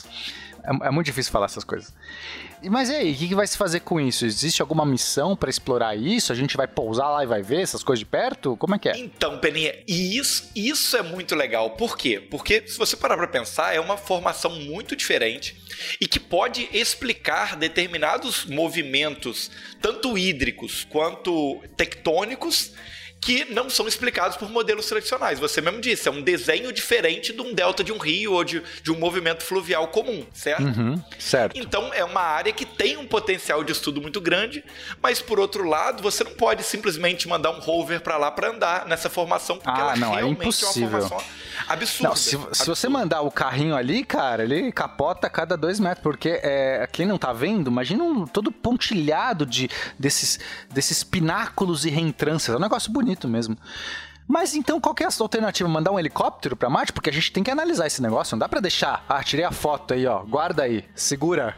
É, 0.64 0.88
é 0.88 0.90
muito 0.90 1.06
difícil 1.06 1.30
falar 1.30 1.46
essas 1.46 1.64
coisas. 1.64 1.92
Mas 2.70 2.88
e 2.88 2.94
aí, 2.94 3.12
o 3.12 3.14
que, 3.14 3.28
que 3.28 3.34
vai 3.34 3.46
se 3.46 3.56
fazer 3.56 3.80
com 3.80 4.00
isso? 4.00 4.24
Existe 4.24 4.62
alguma 4.62 4.86
missão 4.86 5.36
para 5.36 5.50
explorar 5.50 5.94
isso? 5.94 6.32
A 6.32 6.34
gente 6.34 6.56
vai 6.56 6.66
pousar 6.66 7.08
lá 7.10 7.22
e 7.22 7.26
vai 7.26 7.42
ver 7.42 7.60
essas 7.60 7.82
coisas 7.82 7.98
de 7.98 8.06
perto? 8.06 8.56
Como 8.56 8.74
é 8.74 8.78
que 8.78 8.88
é? 8.88 8.96
Então, 8.96 9.38
Peninha, 9.38 9.74
isso, 9.86 10.50
isso 10.54 10.96
é 10.96 11.02
muito 11.02 11.34
legal. 11.34 11.70
Por 11.70 11.96
quê? 11.96 12.18
Porque 12.18 12.66
se 12.66 12.78
você 12.78 12.96
parar 12.96 13.16
para 13.16 13.26
pensar, 13.26 13.74
é 13.74 13.80
uma 13.80 13.96
formação 13.96 14.50
muito 14.50 14.96
diferente 14.96 15.56
e 16.00 16.06
que 16.06 16.18
pode 16.18 16.68
explicar 16.72 17.56
determinados 17.56 18.46
movimentos, 18.46 19.50
tanto 19.80 20.16
hídricos 20.16 20.84
quanto 20.84 21.62
tectônicos, 21.76 22.72
que 23.24 23.46
não 23.46 23.70
são 23.70 23.88
explicados 23.88 24.36
por 24.36 24.50
modelos 24.50 24.84
tradicionais. 24.84 25.38
Você 25.38 25.62
mesmo 25.62 25.80
disse, 25.80 26.06
é 26.06 26.12
um 26.12 26.20
desenho 26.20 26.70
diferente 26.70 27.32
de 27.32 27.40
um 27.40 27.54
delta 27.54 27.82
de 27.82 27.90
um 27.90 27.96
rio 27.96 28.34
ou 28.34 28.44
de, 28.44 28.62
de 28.82 28.92
um 28.92 28.98
movimento 28.98 29.42
fluvial 29.42 29.88
comum, 29.88 30.26
certo? 30.34 30.62
Uhum, 30.62 31.02
certo. 31.18 31.58
Então 31.58 31.90
é 31.94 32.04
uma 32.04 32.20
área 32.20 32.52
que 32.52 32.66
tem 32.66 32.98
um 32.98 33.06
potencial 33.06 33.64
de 33.64 33.72
estudo 33.72 33.98
muito 34.02 34.20
grande, 34.20 34.62
mas 35.02 35.22
por 35.22 35.40
outro 35.40 35.66
lado, 35.66 36.02
você 36.02 36.22
não 36.22 36.32
pode 36.32 36.62
simplesmente 36.64 37.26
mandar 37.26 37.50
um 37.50 37.60
rover 37.60 38.02
para 38.02 38.18
lá 38.18 38.30
para 38.30 38.50
andar 38.50 38.86
nessa 38.86 39.08
formação, 39.08 39.56
porque 39.56 39.80
ah, 39.80 39.84
ela 39.84 39.96
não, 39.96 40.12
é 40.12 40.16
realmente 40.16 40.42
é, 40.42 40.48
impossível. 40.48 40.98
é 40.98 41.00
uma 41.00 41.08
formação 41.08 41.34
absurda. 41.66 42.08
Não, 42.10 42.16
se, 42.16 42.34
absurda. 42.34 42.54
se, 42.54 42.66
você 42.66 42.88
mandar 42.90 43.22
o 43.22 43.30
carrinho 43.30 43.74
ali, 43.74 44.04
cara, 44.04 44.42
ele 44.42 44.70
capota 44.70 45.28
a 45.28 45.30
cada 45.30 45.56
dois 45.56 45.80
metros, 45.80 46.02
porque 46.02 46.40
é, 46.42 46.86
quem 46.92 47.06
não 47.06 47.16
tá 47.16 47.32
vendo, 47.32 47.70
imagina 47.70 48.04
um, 48.04 48.26
todo 48.26 48.52
pontilhado 48.52 49.46
de, 49.46 49.70
desses, 49.98 50.38
desses 50.70 51.02
pináculos 51.02 51.86
e 51.86 51.90
reentrâncias. 51.90 52.54
É 52.54 52.58
um 52.58 52.60
negócio 52.60 52.92
bonito 52.92 53.13
bonito 53.14 53.28
mesmo. 53.28 53.56
Mas 54.26 54.54
então 54.54 54.80
qual 54.80 54.94
que 54.94 55.02
é 55.02 55.06
a 55.06 55.10
alternativa? 55.20 55.68
Mandar 55.68 55.92
um 55.92 55.98
helicóptero 55.98 56.56
para 56.56 56.70
Marte? 56.70 56.92
Porque 56.92 57.10
a 57.10 57.12
gente 57.12 57.30
tem 57.30 57.42
que 57.42 57.50
analisar 57.50 57.86
esse 57.86 58.00
negócio. 58.00 58.34
Não 58.34 58.38
dá 58.38 58.48
para 58.48 58.60
deixar. 58.60 59.04
Ah, 59.08 59.22
tirei 59.22 59.44
a 59.44 59.52
foto 59.52 59.94
aí, 59.94 60.06
ó. 60.06 60.20
Guarda 60.20 60.62
aí. 60.62 60.84
Segura. 60.94 61.56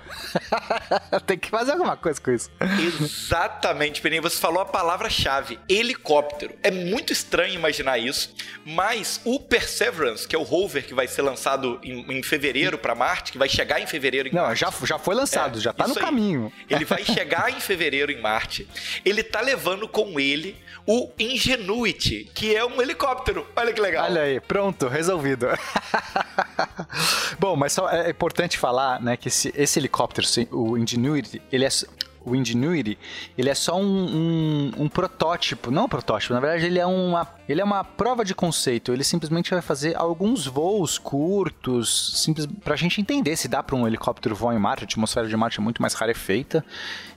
tem 1.27 1.39
que 1.39 1.49
fazer 1.49 1.73
alguma 1.73 1.97
coisa 1.97 2.21
com 2.21 2.31
isso. 2.31 2.51
Exatamente, 2.81 4.01
Peninha. 4.01 4.21
Você 4.23 4.39
falou 4.39 4.61
a 4.61 4.65
palavra-chave: 4.67 5.59
helicóptero. 5.69 6.55
É 6.63 6.71
muito 6.71 7.13
estranho 7.13 7.55
imaginar 7.55 7.99
isso, 7.99 8.35
mas 8.65 9.21
o 9.25 9.39
Perseverance, 9.39 10.27
que 10.27 10.35
é 10.35 10.39
o 10.39 10.43
rover 10.43 10.87
que 10.87 10.95
vai 10.95 11.07
ser 11.07 11.23
lançado 11.23 11.79
em, 11.83 12.19
em 12.19 12.23
fevereiro 12.23 12.79
para 12.79 12.95
Marte, 12.95 13.33
que 13.33 13.39
vai 13.39 13.49
chegar 13.49 13.81
em 13.81 13.87
fevereiro 13.87 14.29
em 14.29 14.33
Não, 14.33 14.43
Marte. 14.43 14.61
já, 14.61 14.73
já 14.85 14.99
foi 14.99 15.15
lançado, 15.15 15.59
é, 15.59 15.61
já 15.63 15.73
tá 15.73 15.87
no 15.87 15.95
aí. 15.95 16.01
caminho. 16.01 16.53
Ele 16.69 16.85
vai 16.85 17.05
chegar 17.05 17.51
em 17.51 17.61
fevereiro 17.61 18.11
em 18.11 18.21
Marte. 18.21 18.69
Ele 19.05 19.23
tá 19.23 19.41
levando 19.41 19.87
com 19.89 20.19
ele 20.19 20.57
o 20.87 21.11
Ingenuity, 21.19 22.31
que 22.35 22.56
é 22.57 22.65
um 22.65 22.81
helicóptero. 22.81 23.47
Olha 23.55 23.73
que 23.73 23.81
legal. 23.81 24.05
Olha 24.05 24.23
aí, 24.23 24.41
pronto, 24.41 24.89
resolvido. 24.89 25.47
Bom, 27.39 27.57
mas 27.57 27.73
só 27.73 27.89
é 27.91 28.11
importante 28.11 28.59
falar, 28.59 29.01
né, 29.01 29.17
que 29.17 29.29
esse, 29.29 29.53
esse 29.57 29.79
helicóptero, 29.79 30.27
o 30.51 30.77
Ingenuity, 30.77 31.43
ele 31.53 31.65
é 31.65 31.71
o 32.27 32.35
Ingenuity, 32.35 32.99
ele 33.39 33.49
é 33.49 33.55
só 33.55 33.79
um, 33.79 33.83
um, 33.85 34.73
um, 34.83 34.89
protótipo, 34.89 35.71
não 35.71 35.85
um 35.85 35.89
protótipo, 35.89 36.35
na 36.35 36.41
verdade 36.41 36.67
ele 36.67 36.79
é 36.79 36.85
uma, 36.85 37.27
ele 37.49 37.61
é 37.61 37.65
uma 37.65 37.85
prova 37.85 38.25
de 38.25 38.35
conceito, 38.35 38.93
ele 38.93 39.05
simplesmente 39.05 39.51
vai 39.51 39.63
fazer 39.63 39.97
alguns 39.97 40.45
voos 40.45 40.99
curtos, 40.99 42.21
simples, 42.23 42.47
pra 42.65 42.75
gente 42.75 43.01
entender 43.01 43.37
se 43.37 43.47
dá 43.47 43.63
para 43.63 43.77
um 43.77 43.87
helicóptero 43.87 44.35
voar 44.35 44.55
em 44.57 44.59
Marte, 44.59 44.83
a 44.83 44.87
atmosfera 44.87 45.29
de 45.29 45.37
Marte 45.37 45.61
é 45.61 45.63
muito 45.63 45.81
mais 45.81 45.95
rarefeita, 45.95 46.65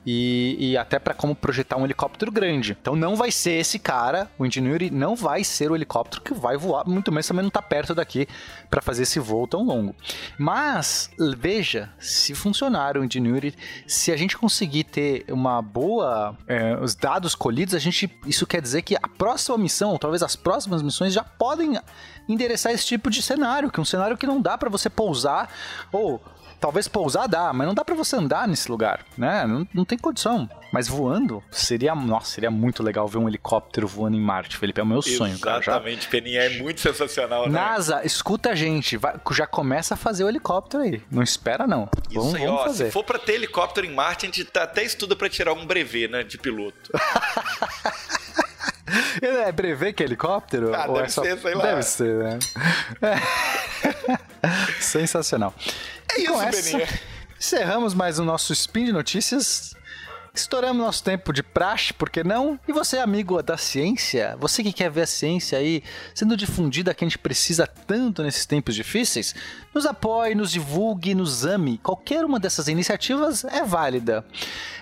e, 0.06 0.56
e 0.60 0.78
até 0.78 0.98
para 0.98 1.14
como 1.14 1.36
projetar 1.36 1.78
um 1.78 1.86
helicóptero 1.86 2.32
grande. 2.32 2.78
Então 2.80 2.96
não 2.96 3.16
vai 3.16 3.32
ser 3.32 3.52
esse 3.52 3.78
cara, 3.78 4.30
o 4.38 4.46
Ingenuity 4.46 4.90
não 4.90 5.16
vai 5.16 5.44
ser 5.44 5.72
o 5.72 5.76
helicóptero 5.76 6.22
que 6.22 6.34
vai 6.34 6.58
voar, 6.58 6.88
muito 6.88 7.12
menos 7.12 7.28
também 7.28 7.44
não 7.44 7.50
tá 7.50 7.62
perto 7.62 7.94
daqui 7.94 8.28
para 8.70 8.82
fazer 8.82 9.04
esse 9.04 9.20
voo 9.20 9.48
tão 9.48 9.64
longo. 9.64 9.96
Mas 10.38 11.10
veja, 11.38 11.92
se 12.00 12.34
funcionar 12.34 12.98
o 12.98 13.04
Ingenuity, 13.04 13.56
se 13.86 14.12
a 14.12 14.18
gente 14.18 14.38
conseguir 14.38 14.86
ter 14.86 14.99
uma 15.30 15.62
boa 15.62 16.38
é, 16.48 16.78
os 16.82 16.96
dados 16.96 17.36
colhidos, 17.36 17.74
a 17.76 17.80
gente 17.80 18.10
isso 18.26 18.46
quer 18.46 18.62
dizer 18.62 18.82
que 18.82 18.96
a 18.96 19.08
próxima 19.08 19.58
missão, 19.58 19.92
ou 19.92 20.00
talvez 20.00 20.24
as 20.24 20.36
próximas 20.36 20.82
missões 20.82 21.14
já 21.14 21.24
podem 21.24 21.80
endereçar 22.28 22.72
esse 22.72 22.86
tipo 22.86 23.10
de 23.10 23.22
cenário, 23.22 23.72
que 23.72 23.80
é 23.80 23.82
um 23.82 23.86
cenário 23.86 24.18
que 24.18 24.28
não 24.28 24.42
dá 24.42 24.58
para 24.58 24.70
você 24.70 24.90
pousar 24.90 25.50
ou 25.92 26.22
Talvez 26.60 26.88
pousar 26.88 27.28
dá, 27.28 27.54
mas 27.54 27.66
não 27.68 27.74
dá 27.74 27.86
para 27.86 27.96
você 27.96 28.16
andar 28.16 28.48
nesse 28.48 28.70
lugar, 28.70 29.06
né? 29.18 29.46
Não, 29.48 29.68
não 29.74 29.86
tem 29.86 29.98
condição. 29.98 30.50
Mas 30.74 30.88
voando, 30.88 31.42
seria, 31.50 31.96
nossa, 31.96 32.32
seria 32.32 32.52
muito 32.52 32.84
legal 32.84 33.08
ver 33.08 33.18
um 33.18 33.28
helicóptero 33.28 33.88
voando 33.88 34.18
em 34.18 34.22
Marte, 34.22 34.58
Felipe. 34.58 34.80
É 34.80 34.84
o 34.84 34.86
meu 34.86 35.02
sonho, 35.02 35.34
Exatamente, 35.34 35.42
cara. 35.42 35.60
Exatamente, 35.60 36.08
Peninha, 36.10 36.42
é 36.42 36.50
muito 36.60 36.82
sensacional, 36.82 37.48
né? 37.48 37.60
NASA, 37.60 38.06
escuta 38.06 38.52
a 38.52 38.56
gente, 38.56 38.98
vai, 38.98 39.16
já 39.32 39.48
começa 39.48 39.94
a 39.94 39.98
fazer 39.98 40.24
o 40.24 40.30
helicóptero 40.30 40.84
aí. 40.84 41.02
Não 41.10 41.24
espera, 41.24 41.66
não. 41.66 41.90
Isso 42.10 42.20
vamos, 42.20 42.36
aí, 42.36 42.46
vamos 42.46 42.62
ó, 42.62 42.64
fazer. 42.66 42.86
se 42.86 42.92
for 42.92 43.04
pra 43.04 43.18
ter 43.18 43.34
helicóptero 43.34 43.88
em 43.88 43.94
Marte, 43.94 44.26
a 44.26 44.28
gente 44.28 44.44
tá, 44.44 44.64
até 44.64 44.84
estuda 44.84 45.16
para 45.16 45.30
tirar 45.30 45.54
um 45.54 45.66
brevet, 45.66 46.12
né, 46.12 46.24
de 46.24 46.38
piloto. 46.38 46.92
É 49.22 49.52
brevê 49.52 49.94
que 49.94 50.02
é 50.02 50.06
helicóptero? 50.06 50.74
Ah, 50.74 50.88
deve 50.88 51.02
é 51.02 51.10
só... 51.10 51.22
ser, 51.22 51.38
sei 51.38 51.54
lá. 51.54 51.64
Deve 51.64 51.84
ser, 51.84 52.16
né? 52.16 52.40
É. 53.02 54.82
Sensacional. 54.82 55.54
É 56.12 56.22
isso, 56.22 56.72
Beninha. 56.72 56.88
Encerramos 57.40 57.94
mais 57.94 58.20
o 58.20 58.26
nosso 58.26 58.52
Spin 58.54 58.86
de 58.86 58.92
Notícias. 58.92 59.74
Estouramos 60.34 60.86
nosso 60.86 61.04
tempo 61.04 61.34
de 61.34 61.42
praxe, 61.42 61.94
por 61.94 62.10
que 62.10 62.24
não? 62.24 62.60
E 62.68 62.72
você, 62.72 62.98
amigo 62.98 63.42
da 63.42 63.58
ciência, 63.58 64.38
você 64.40 64.64
que 64.64 64.72
quer 64.72 64.90
ver 64.90 65.02
a 65.02 65.08
ciência 65.08 65.58
aí 65.58 65.84
sendo 66.14 66.38
difundida 66.38 66.94
que 66.94 67.04
a 67.04 67.08
gente 67.08 67.18
precisa 67.18 67.66
tanto 67.66 68.22
nesses 68.22 68.46
tempos 68.46 68.76
difíceis, 68.76 69.34
nos 69.74 69.86
apoie, 69.86 70.36
nos 70.36 70.52
divulgue, 70.52 71.16
nos 71.16 71.46
ame. 71.46 71.78
Qualquer 71.80 72.24
uma 72.24 72.40
dessas 72.40 72.68
iniciativas 72.68 73.44
é 73.44 73.64
válida. 73.64 74.26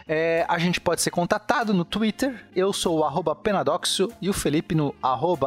É, 0.08 0.46
a 0.48 0.58
gente 0.58 0.80
pode 0.80 1.02
ser 1.02 1.12
contatado 1.12 1.74
no 1.74 1.84
Twitter. 1.84 2.46
Eu 2.56 2.72
sou 2.72 3.00
o 3.00 3.36
Penadoxo 3.36 4.10
e 4.22 4.30
o 4.30 4.34
Felipe 4.34 4.74
no 4.74 4.96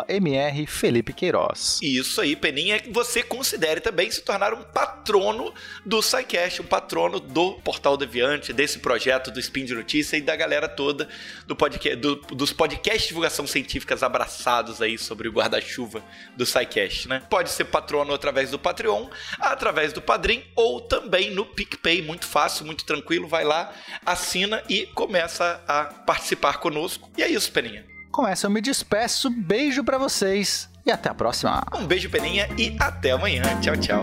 MR 0.08 0.66
Felipe 0.66 1.14
Queiroz. 1.14 1.78
Isso 1.82 2.20
aí, 2.20 2.36
Peninha. 2.36 2.82
Você 2.92 3.22
considere 3.22 3.80
também 3.80 4.10
se 4.10 4.20
tornar 4.20 4.52
um 4.52 4.62
patrono 4.62 5.54
do 5.84 6.02
SciCast, 6.02 6.60
um 6.60 6.66
patrono 6.66 7.18
do 7.18 7.52
Portal 7.64 7.96
Deviante, 7.96 8.52
desse 8.52 8.78
projeto 8.80 9.30
do 9.30 9.40
Spin 9.40 9.64
de 9.64 9.74
E 9.98 10.20
da 10.20 10.36
galera 10.36 10.68
toda 10.68 11.08
do 11.46 11.56
podcast, 11.56 11.96
do, 11.96 12.16
dos 12.16 12.52
podcasts 12.52 13.02
de 13.02 13.08
divulgação 13.08 13.46
científicas 13.46 14.02
abraçados 14.02 14.80
aí 14.80 14.98
sobre 14.98 15.28
o 15.28 15.32
guarda-chuva 15.32 16.02
do 16.36 16.46
SciCast, 16.46 17.08
né? 17.08 17.22
Pode 17.28 17.50
ser 17.50 17.64
patrono 17.64 18.12
através 18.14 18.50
do 18.50 18.58
Patreon, 18.58 19.08
através 19.38 19.92
do 19.92 20.00
Padrim 20.00 20.44
ou 20.54 20.80
também 20.80 21.30
no 21.30 21.44
PicPay. 21.44 22.02
Muito 22.02 22.26
fácil, 22.26 22.64
muito 22.64 22.84
tranquilo. 22.84 23.26
Vai 23.26 23.44
lá, 23.44 23.72
assina 24.04 24.62
e 24.68 24.86
começa 24.86 25.62
a 25.66 25.84
participar 25.84 26.58
conosco. 26.58 27.10
E 27.16 27.22
é 27.22 27.28
isso, 27.28 27.50
Peninha. 27.50 27.84
Com 28.12 28.26
essa 28.26 28.46
eu 28.46 28.50
me 28.50 28.60
despeço, 28.60 29.30
beijo 29.30 29.84
para 29.84 29.98
vocês 29.98 30.68
e 30.84 30.90
até 30.90 31.08
a 31.08 31.14
próxima. 31.14 31.62
Um 31.74 31.86
beijo, 31.86 32.10
Peninha, 32.10 32.48
e 32.58 32.76
até 32.78 33.12
amanhã. 33.12 33.42
Tchau, 33.60 33.76
tchau. 33.76 34.02